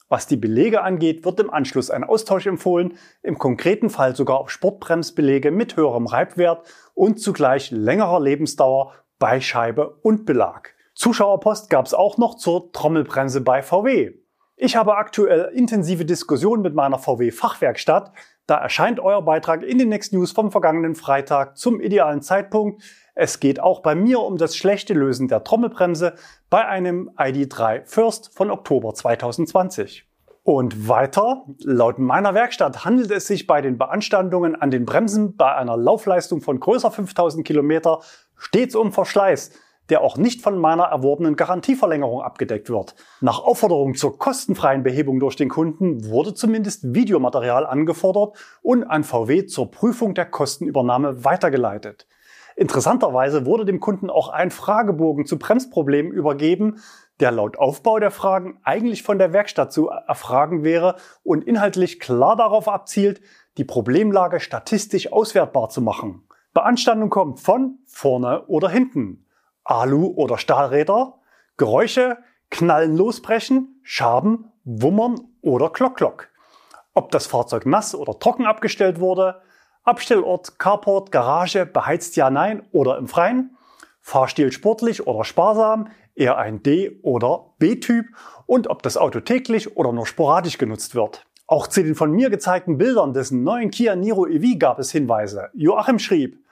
Was 0.08 0.28
die 0.28 0.38
Belege 0.38 0.84
angeht, 0.84 1.26
wird 1.26 1.40
im 1.40 1.50
Anschluss 1.50 1.90
ein 1.90 2.04
Austausch 2.04 2.46
empfohlen, 2.46 2.98
im 3.24 3.40
konkreten 3.40 3.90
Fall 3.90 4.16
sogar 4.16 4.40
auf 4.40 4.52
Sportbremsbelege 4.52 5.50
mit 5.50 5.78
höherem 5.78 6.06
Reibwert 6.06 6.68
und 6.94 7.20
zugleich 7.20 7.72
längerer 7.72 8.20
Lebensdauer 8.20 8.94
bei 9.18 9.42
Scheibe 9.42 9.98
und 10.04 10.26
Belag. 10.26 10.76
Zuschauerpost 10.94 11.70
gab 11.70 11.88
es 11.88 11.94
auch 11.94 12.18
noch 12.18 12.36
zur 12.36 12.72
Trommelbremse 12.72 13.42
bei 13.42 13.64
VW. 13.64 14.14
Ich 14.58 14.78
habe 14.78 14.96
aktuell 14.96 15.52
intensive 15.54 16.06
Diskussionen 16.06 16.62
mit 16.62 16.76
meiner 16.76 17.00
VW 17.00 17.32
Fachwerkstatt. 17.32 18.14
Da 18.48 18.58
erscheint 18.58 19.02
euer 19.02 19.22
Beitrag 19.22 19.64
in 19.64 19.78
den 19.78 19.90
Next 19.90 20.14
News 20.14 20.32
vom 20.32 20.52
vergangenen 20.52 20.96
Freitag 20.96 21.58
zum 21.58 21.82
idealen 21.82 22.22
Zeitpunkt. 22.22 22.82
Es 23.18 23.40
geht 23.40 23.62
auch 23.62 23.80
bei 23.80 23.96
mir 23.96 24.20
um 24.20 24.38
das 24.38 24.58
schlechte 24.58 24.94
Lösen 24.94 25.30
der 25.30 25.46
Trommelbremse 25.46 26.16
bei 26.50 26.66
einem 26.66 27.10
ID3 27.16 27.86
First 27.86 28.36
von 28.36 28.52
Oktober 28.52 28.94
2020. 28.94 30.06
Und 30.44 30.90
weiter, 30.90 31.46
laut 31.64 31.98
meiner 31.98 32.34
Werkstatt 32.34 32.84
handelt 32.84 33.10
es 33.12 33.26
sich 33.26 33.48
bei 33.48 33.62
den 33.62 33.78
Beanstandungen 33.78 34.56
an 34.58 34.70
den 34.70 34.86
Bremsen 34.86 35.38
bei 35.38 35.56
einer 35.56 35.78
Laufleistung 35.78 36.42
von 36.42 36.60
größer 36.60 36.92
5000 36.92 37.48
Kilometer 37.48 38.02
stets 38.36 38.76
um 38.76 38.92
Verschleiß, 38.92 39.52
der 39.88 40.02
auch 40.02 40.18
nicht 40.18 40.42
von 40.42 40.58
meiner 40.58 40.84
erworbenen 40.84 41.38
Garantieverlängerung 41.38 42.22
abgedeckt 42.22 42.70
wird. 42.70 42.96
Nach 43.22 43.40
Aufforderung 43.40 43.96
zur 43.96 44.20
kostenfreien 44.20 44.84
Behebung 44.84 45.22
durch 45.22 45.38
den 45.38 45.48
Kunden 45.48 46.10
wurde 46.10 46.34
zumindest 46.34 46.94
Videomaterial 46.94 47.66
angefordert 47.66 48.36
und 48.62 48.84
an 48.84 49.06
VW 49.06 49.46
zur 49.46 49.72
Prüfung 49.72 50.16
der 50.16 50.26
Kostenübernahme 50.26 51.24
weitergeleitet. 51.24 52.08
Interessanterweise 52.56 53.46
wurde 53.46 53.66
dem 53.66 53.82
Kunden 53.82 54.10
auch 54.10 54.30
ein 54.30 54.50
Fragebogen 54.50 55.26
zu 55.26 55.38
Bremsproblemen 55.38 56.14
übergeben, 56.14 56.80
der 57.20 57.32
laut 57.32 57.58
Aufbau 57.58 58.00
der 58.00 58.12
Fragen 58.12 58.60
eigentlich 58.64 59.04
von 59.04 59.18
der 59.18 59.34
Werkstatt 59.34 59.74
zu 59.74 59.90
erfragen 59.90 60.64
wäre 60.64 60.96
und 61.24 61.44
inhaltlich 61.44 62.00
klar 62.00 62.36
darauf 62.36 62.68
abzielt, 62.68 63.22
die 63.58 63.66
Problemlage 63.66 64.40
statistisch 64.40 65.12
auswertbar 65.12 65.70
zu 65.70 65.82
machen. 65.82 66.28
Beanstandung 66.54 67.10
kommt 67.10 67.42
von 67.42 67.80
vorne 67.86 68.46
oder 68.48 68.70
hinten, 68.70 69.26
Alu- 69.66 70.14
oder 70.16 70.38
Stahlräder, 70.38 71.20
Geräusche, 71.58 72.18
Knallen 72.52 72.96
losbrechen, 72.96 73.80
Schaben, 73.84 74.52
Wummern 74.64 75.20
oder 75.42 75.70
Klock-Klock. 75.70 76.30
Ob 76.94 77.12
das 77.12 77.28
Fahrzeug 77.28 77.66
nass 77.66 77.94
oder 77.94 78.20
trocken 78.20 78.46
abgestellt 78.46 79.00
wurde, 79.00 79.42
Abstellort, 79.86 80.58
Carport, 80.58 81.12
Garage, 81.12 81.68
beheizt 81.68 82.16
ja, 82.16 82.32
nein 82.32 82.64
oder 82.72 82.98
im 82.98 83.08
Freien. 83.08 83.56
Fahrstil 84.02 84.52
sportlich 84.52 85.06
oder 85.06 85.24
sparsam, 85.24 85.90
eher 86.16 86.40
ein 86.40 86.64
D- 86.64 87.00
oder 87.04 87.54
B-Typ 87.60 88.08
und 88.48 88.68
ob 88.68 88.82
das 88.82 88.98
Auto 88.98 89.20
täglich 89.20 89.78
oder 89.78 89.92
nur 89.92 90.08
sporadisch 90.08 90.58
genutzt 90.58 90.96
wird. 90.96 91.28
Auch 91.46 91.68
zu 91.68 91.84
den 91.84 91.94
von 91.94 92.12
mir 92.12 92.32
gezeigten 92.32 92.80
Bildern 92.80 93.14
des 93.14 93.30
neuen 93.30 93.70
Kia 93.70 93.96
Niro 93.96 94.26
EV 94.26 94.58
gab 94.58 94.80
es 94.80 94.92
Hinweise. 94.92 95.50
Joachim 95.54 96.00
schrieb, 96.00 96.44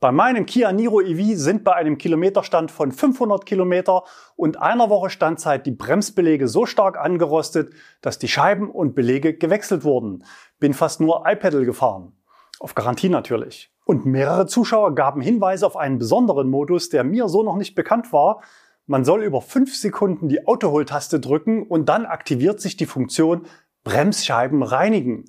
bei 0.00 0.10
meinem 0.10 0.44
Kia 0.44 0.72
Niro 0.72 1.00
EV 1.00 1.36
sind 1.36 1.62
bei 1.62 1.74
einem 1.74 1.96
Kilometerstand 1.96 2.72
von 2.72 2.90
500 2.90 3.46
Kilometer 3.46 4.02
und 4.34 4.60
einer 4.60 4.90
Woche 4.90 5.10
Standzeit 5.10 5.64
die 5.64 5.70
Bremsbelege 5.70 6.48
so 6.48 6.66
stark 6.66 6.98
angerostet, 6.98 7.72
dass 8.00 8.18
die 8.18 8.26
Scheiben 8.26 8.68
und 8.68 8.96
Belege 8.96 9.34
gewechselt 9.34 9.84
wurden. 9.84 10.24
Bin 10.58 10.74
fast 10.74 11.00
nur 11.00 11.22
iPedal 11.28 11.64
gefahren. 11.64 12.16
Auf 12.60 12.74
Garantie 12.74 13.08
natürlich. 13.08 13.72
Und 13.86 14.04
mehrere 14.04 14.46
Zuschauer 14.46 14.94
gaben 14.94 15.22
Hinweise 15.22 15.66
auf 15.66 15.78
einen 15.78 15.98
besonderen 15.98 16.50
Modus, 16.50 16.90
der 16.90 17.04
mir 17.04 17.26
so 17.26 17.42
noch 17.42 17.56
nicht 17.56 17.74
bekannt 17.74 18.12
war. 18.12 18.42
Man 18.86 19.02
soll 19.02 19.24
über 19.24 19.40
fünf 19.40 19.74
Sekunden 19.74 20.28
die 20.28 20.46
Autoholtaste 20.46 21.20
drücken 21.20 21.62
und 21.62 21.88
dann 21.88 22.04
aktiviert 22.04 22.60
sich 22.60 22.76
die 22.76 22.84
Funktion 22.84 23.46
Bremsscheiben 23.82 24.62
reinigen. 24.62 25.24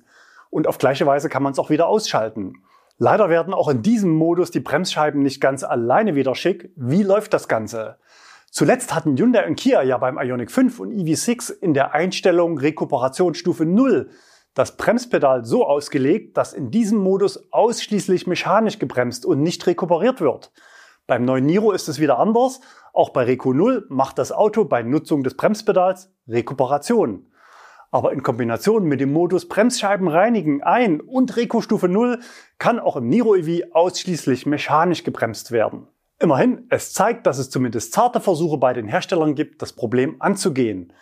Und 0.50 0.66
auf 0.66 0.76
gleiche 0.76 1.06
Weise 1.06 1.30
kann 1.30 1.42
man 1.42 1.52
es 1.52 1.58
auch 1.58 1.70
wieder 1.70 1.88
ausschalten. 1.88 2.62
Leider 2.98 3.30
werden 3.30 3.54
auch 3.54 3.70
in 3.70 3.80
diesem 3.80 4.10
Modus 4.10 4.50
die 4.50 4.60
Bremsscheiben 4.60 5.22
nicht 5.22 5.40
ganz 5.40 5.64
alleine 5.64 6.14
wieder 6.14 6.34
schick. 6.34 6.70
Wie 6.76 7.02
läuft 7.02 7.32
das 7.32 7.48
Ganze? 7.48 7.96
Zuletzt 8.50 8.94
hatten 8.94 9.16
Hyundai 9.16 9.46
und 9.46 9.56
Kia 9.56 9.80
ja 9.80 9.96
beim 9.96 10.18
Ioniq 10.18 10.50
5 10.50 10.80
und 10.80 10.92
EV6 10.92 11.50
in 11.62 11.72
der 11.72 11.94
Einstellung 11.94 12.58
Rekuperationsstufe 12.58 13.64
0 13.64 14.10
das 14.54 14.76
Bremspedal 14.76 15.44
so 15.44 15.66
ausgelegt, 15.66 16.36
dass 16.36 16.52
in 16.52 16.70
diesem 16.70 16.98
Modus 16.98 17.52
ausschließlich 17.52 18.26
mechanisch 18.26 18.78
gebremst 18.78 19.24
und 19.24 19.42
nicht 19.42 19.66
rekuperiert 19.66 20.20
wird. 20.20 20.52
Beim 21.06 21.24
neuen 21.24 21.46
Niro 21.46 21.72
ist 21.72 21.88
es 21.88 21.98
wieder 21.98 22.18
anders. 22.18 22.60
Auch 22.92 23.10
bei 23.10 23.24
Reco 23.24 23.52
0 23.52 23.86
macht 23.88 24.18
das 24.18 24.32
Auto 24.32 24.64
bei 24.64 24.82
Nutzung 24.82 25.22
des 25.22 25.36
Bremspedals 25.36 26.12
Rekuperation. 26.28 27.26
Aber 27.90 28.12
in 28.12 28.22
Kombination 28.22 28.84
mit 28.84 29.00
dem 29.00 29.12
Modus 29.12 29.48
Bremsscheiben 29.48 30.08
reinigen 30.08 30.62
ein 30.62 31.00
und 31.00 31.36
Reco 31.36 31.60
Stufe 31.60 31.88
0 31.88 32.20
kann 32.58 32.78
auch 32.78 32.96
im 32.96 33.08
Niro 33.08 33.34
EV 33.34 33.74
ausschließlich 33.74 34.46
mechanisch 34.46 35.04
gebremst 35.04 35.50
werden. 35.50 35.88
Immerhin, 36.18 36.66
es 36.70 36.92
zeigt, 36.92 37.26
dass 37.26 37.38
es 37.38 37.50
zumindest 37.50 37.92
zarte 37.92 38.20
Versuche 38.20 38.56
bei 38.56 38.72
den 38.72 38.86
Herstellern 38.86 39.34
gibt, 39.34 39.60
das 39.60 39.72
Problem 39.72 40.16
anzugehen. 40.20 40.92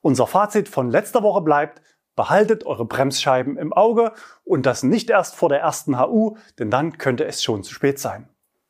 Unser 0.00 0.26
Fazit 0.26 0.68
von 0.68 0.90
letzter 0.90 1.22
Woche 1.22 1.42
bleibt, 1.42 1.82
Behaltet 2.20 2.66
eure 2.66 2.84
Bremsscheiben 2.84 3.56
im 3.56 3.72
Auge 3.72 4.12
und 4.44 4.66
das 4.66 4.82
nicht 4.82 5.08
erst 5.08 5.36
vor 5.36 5.48
der 5.48 5.60
ersten 5.60 5.98
HU, 5.98 6.36
denn 6.58 6.70
dann 6.70 6.98
könnte 6.98 7.24
es 7.24 7.42
schon 7.42 7.62
zu 7.62 7.72
spät 7.72 7.98
sein. 7.98 8.28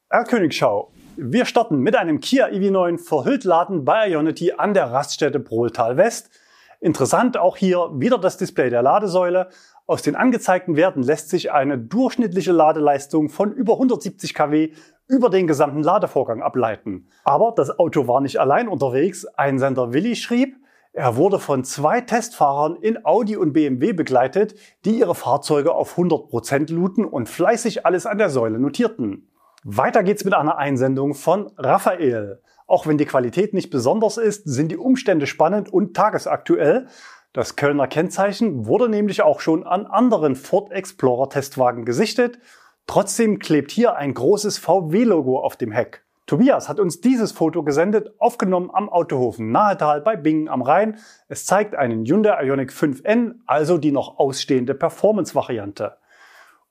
Erlkönigschau. 0.08 0.92
Wir 1.16 1.44
starten 1.46 1.78
mit 1.78 1.96
einem 1.96 2.20
Kia 2.20 2.46
EV9 2.46 2.98
verhüllt 2.98 3.42
laden 3.42 3.84
bei 3.84 4.08
Ionity 4.08 4.52
an 4.52 4.72
der 4.72 4.92
Raststätte 4.92 5.40
Brohltal 5.40 5.96
West. 5.96 6.30
Interessant 6.78 7.36
auch 7.38 7.56
hier 7.56 7.90
wieder 7.94 8.18
das 8.18 8.36
Display 8.36 8.70
der 8.70 8.82
Ladesäule. 8.82 9.48
Aus 9.88 10.02
den 10.02 10.14
angezeigten 10.14 10.76
Werten 10.76 11.02
lässt 11.02 11.28
sich 11.28 11.50
eine 11.50 11.76
durchschnittliche 11.76 12.52
Ladeleistung 12.52 13.30
von 13.30 13.50
über 13.50 13.72
170 13.72 14.32
kW 14.32 14.74
über 15.08 15.28
den 15.28 15.48
gesamten 15.48 15.82
Ladevorgang 15.82 16.40
ableiten. 16.40 17.08
Aber 17.24 17.52
das 17.56 17.76
Auto 17.80 18.06
war 18.06 18.20
nicht 18.20 18.38
allein 18.38 18.68
unterwegs. 18.68 19.26
Ein 19.26 19.58
Sender 19.58 19.92
Willi 19.92 20.14
schrieb, 20.14 20.54
Er 20.92 21.16
wurde 21.16 21.38
von 21.38 21.62
zwei 21.62 22.00
Testfahrern 22.00 22.74
in 22.74 23.04
Audi 23.04 23.36
und 23.36 23.52
BMW 23.52 23.92
begleitet, 23.92 24.56
die 24.84 24.98
ihre 24.98 25.14
Fahrzeuge 25.14 25.72
auf 25.72 25.96
100% 25.96 26.72
luten 26.72 27.04
und 27.04 27.28
fleißig 27.28 27.86
alles 27.86 28.06
an 28.06 28.18
der 28.18 28.28
Säule 28.28 28.58
notierten. 28.58 29.30
Weiter 29.62 30.02
geht's 30.02 30.24
mit 30.24 30.34
einer 30.34 30.58
Einsendung 30.58 31.14
von 31.14 31.52
Raphael. 31.56 32.42
Auch 32.66 32.86
wenn 32.86 32.98
die 32.98 33.06
Qualität 33.06 33.54
nicht 33.54 33.70
besonders 33.70 34.16
ist, 34.16 34.48
sind 34.48 34.72
die 34.72 34.78
Umstände 34.78 35.26
spannend 35.26 35.72
und 35.72 35.94
tagesaktuell. 35.94 36.88
Das 37.32 37.54
Kölner 37.54 37.86
Kennzeichen 37.86 38.66
wurde 38.66 38.88
nämlich 38.88 39.22
auch 39.22 39.40
schon 39.40 39.64
an 39.64 39.86
anderen 39.86 40.34
Ford 40.34 40.72
Explorer 40.72 41.28
Testwagen 41.28 41.84
gesichtet. 41.84 42.40
Trotzdem 42.88 43.38
klebt 43.38 43.70
hier 43.70 43.94
ein 43.96 44.14
großes 44.14 44.58
VW-Logo 44.58 45.38
auf 45.38 45.56
dem 45.56 45.70
Heck. 45.70 46.04
Tobias 46.30 46.68
hat 46.68 46.78
uns 46.78 47.00
dieses 47.00 47.32
Foto 47.32 47.64
gesendet, 47.64 48.14
aufgenommen 48.20 48.70
am 48.72 48.88
Autohofen 48.88 49.50
Nahetal 49.50 50.00
bei 50.00 50.14
Bingen 50.14 50.48
am 50.48 50.62
Rhein. 50.62 51.00
Es 51.26 51.44
zeigt 51.44 51.74
einen 51.74 52.04
Hyundai 52.04 52.44
Ioniq 52.44 52.70
5N, 52.70 53.40
also 53.46 53.78
die 53.78 53.90
noch 53.90 54.20
ausstehende 54.20 54.74
Performance-Variante. 54.74 55.96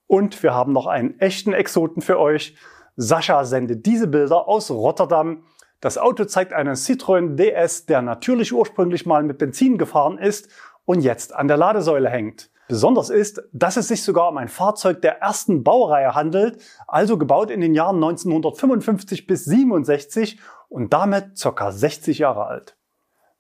Und 0.08 0.42
wir 0.44 0.54
haben 0.54 0.72
noch 0.72 0.88
einen 0.88 1.20
echten 1.20 1.52
Exoten 1.52 2.02
für 2.02 2.18
euch. 2.20 2.56
Sascha 2.96 3.44
sendet 3.44 3.86
diese 3.86 4.08
Bilder 4.08 4.48
aus 4.48 4.72
Rotterdam. 4.72 5.44
Das 5.82 5.98
Auto 5.98 6.24
zeigt 6.24 6.54
einen 6.54 6.76
Citroën 6.76 7.36
DS, 7.36 7.86
der 7.86 8.02
natürlich 8.02 8.54
ursprünglich 8.54 9.06
mal 9.06 9.24
mit 9.24 9.40
Benzin 9.40 9.78
gefahren 9.78 10.20
ist 10.20 10.48
und 10.86 11.02
jetzt 11.02 11.36
an 11.36 11.50
der 11.50 11.58
Ladesäule 11.58 12.08
hängt. 12.08 12.50
Besonders 12.70 13.10
ist, 13.10 13.42
dass 13.52 13.78
es 13.78 13.88
sich 13.88 14.04
sogar 14.04 14.30
um 14.30 14.38
ein 14.38 14.48
Fahrzeug 14.48 15.02
der 15.02 15.22
ersten 15.22 15.64
Baureihe 15.64 16.14
handelt, 16.14 16.62
also 16.88 17.18
gebaut 17.18 17.50
in 17.50 17.62
den 17.62 17.74
Jahren 17.74 17.96
1955 17.96 19.26
bis 19.26 19.44
67 19.46 20.40
und 20.70 20.94
damit 20.94 21.42
ca. 21.42 21.72
60 21.72 22.20
Jahre 22.20 22.46
alt. 22.46 22.78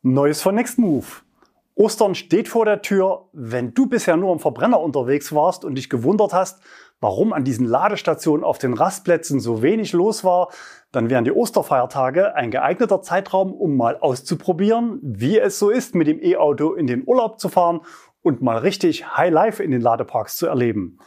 Neues 0.01 0.41
von 0.41 0.55
Nextmove. 0.55 1.21
Ostern 1.75 2.15
steht 2.15 2.47
vor 2.47 2.65
der 2.65 2.81
Tür. 2.81 3.29
Wenn 3.31 3.75
du 3.75 3.85
bisher 3.85 4.17
nur 4.17 4.33
im 4.33 4.39
Verbrenner 4.39 4.81
unterwegs 4.81 5.31
warst 5.31 5.63
und 5.63 5.75
dich 5.75 5.91
gewundert 5.91 6.33
hast, 6.33 6.59
warum 6.99 7.31
an 7.31 7.43
diesen 7.43 7.67
Ladestationen 7.67 8.43
auf 8.43 8.57
den 8.57 8.73
Rastplätzen 8.73 9.39
so 9.39 9.61
wenig 9.61 9.93
los 9.93 10.23
war, 10.23 10.49
dann 10.91 11.11
wären 11.11 11.23
die 11.23 11.31
Osterfeiertage 11.31 12.33
ein 12.33 12.49
geeigneter 12.49 13.03
Zeitraum, 13.03 13.53
um 13.53 13.77
mal 13.77 13.95
auszuprobieren, 13.95 14.99
wie 15.03 15.37
es 15.37 15.59
so 15.59 15.69
ist, 15.69 15.93
mit 15.93 16.07
dem 16.07 16.19
E-Auto 16.19 16.73
in 16.73 16.87
den 16.87 17.03
Urlaub 17.05 17.39
zu 17.39 17.47
fahren 17.47 17.81
und 18.21 18.41
mal 18.41 18.57
richtig 18.57 19.17
High 19.17 19.31
Life 19.31 19.63
in 19.63 19.71
den 19.71 19.81
Ladeparks 19.81 20.37
zu 20.37 20.47
erleben. 20.47 20.99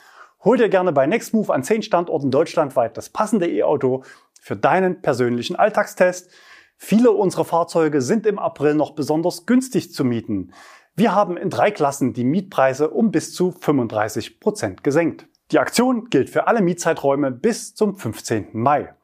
Hol 0.44 0.57
dir 0.57 0.68
gerne 0.68 0.92
bei 0.92 1.07
Nextmove 1.07 1.51
an 1.51 1.62
10 1.62 1.83
Standorten 1.83 2.31
deutschlandweit 2.31 2.96
das 2.96 3.11
passende 3.11 3.48
E-Auto 3.48 4.03
für 4.40 4.57
deinen 4.57 5.01
persönlichen 5.03 5.57
Alltagstest. 5.57 6.31
Viele 6.77 7.12
unserer 7.12 7.44
Fahrzeuge 7.44 8.01
sind 8.01 8.27
im 8.27 8.40
April 8.40 8.75
noch 8.75 8.96
besonders 8.96 9.46
günstig 9.46 9.92
zu 9.92 10.05
mieten. 10.05 10.53
Wir 10.96 11.14
haben 11.14 11.37
in 11.37 11.48
drei 11.48 11.70
Klassen 11.70 12.12
die 12.12 12.25
Mietpreise 12.25 12.90
um 12.90 13.12
bis 13.12 13.33
zu 13.33 13.53
35 13.53 14.40
Prozent 14.40 14.83
gesenkt. 14.83 15.27
Die 15.53 15.59
Aktion 15.59 16.07
gilt 16.11 16.29
für 16.29 16.48
alle 16.48 16.61
Mietzeiträume 16.61 17.31
bis 17.31 17.75
zum 17.75 17.94
15. 17.94 18.48
Mai. 18.53 18.94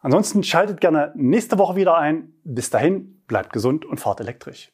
Ansonsten 0.00 0.42
schaltet 0.42 0.80
gerne 0.80 1.12
nächste 1.14 1.58
Woche 1.58 1.76
wieder 1.76 1.96
ein. 1.96 2.32
Bis 2.44 2.70
dahin, 2.70 3.22
bleibt 3.26 3.52
gesund 3.52 3.84
und 3.84 4.00
fahrt 4.00 4.20
elektrisch. 4.20 4.72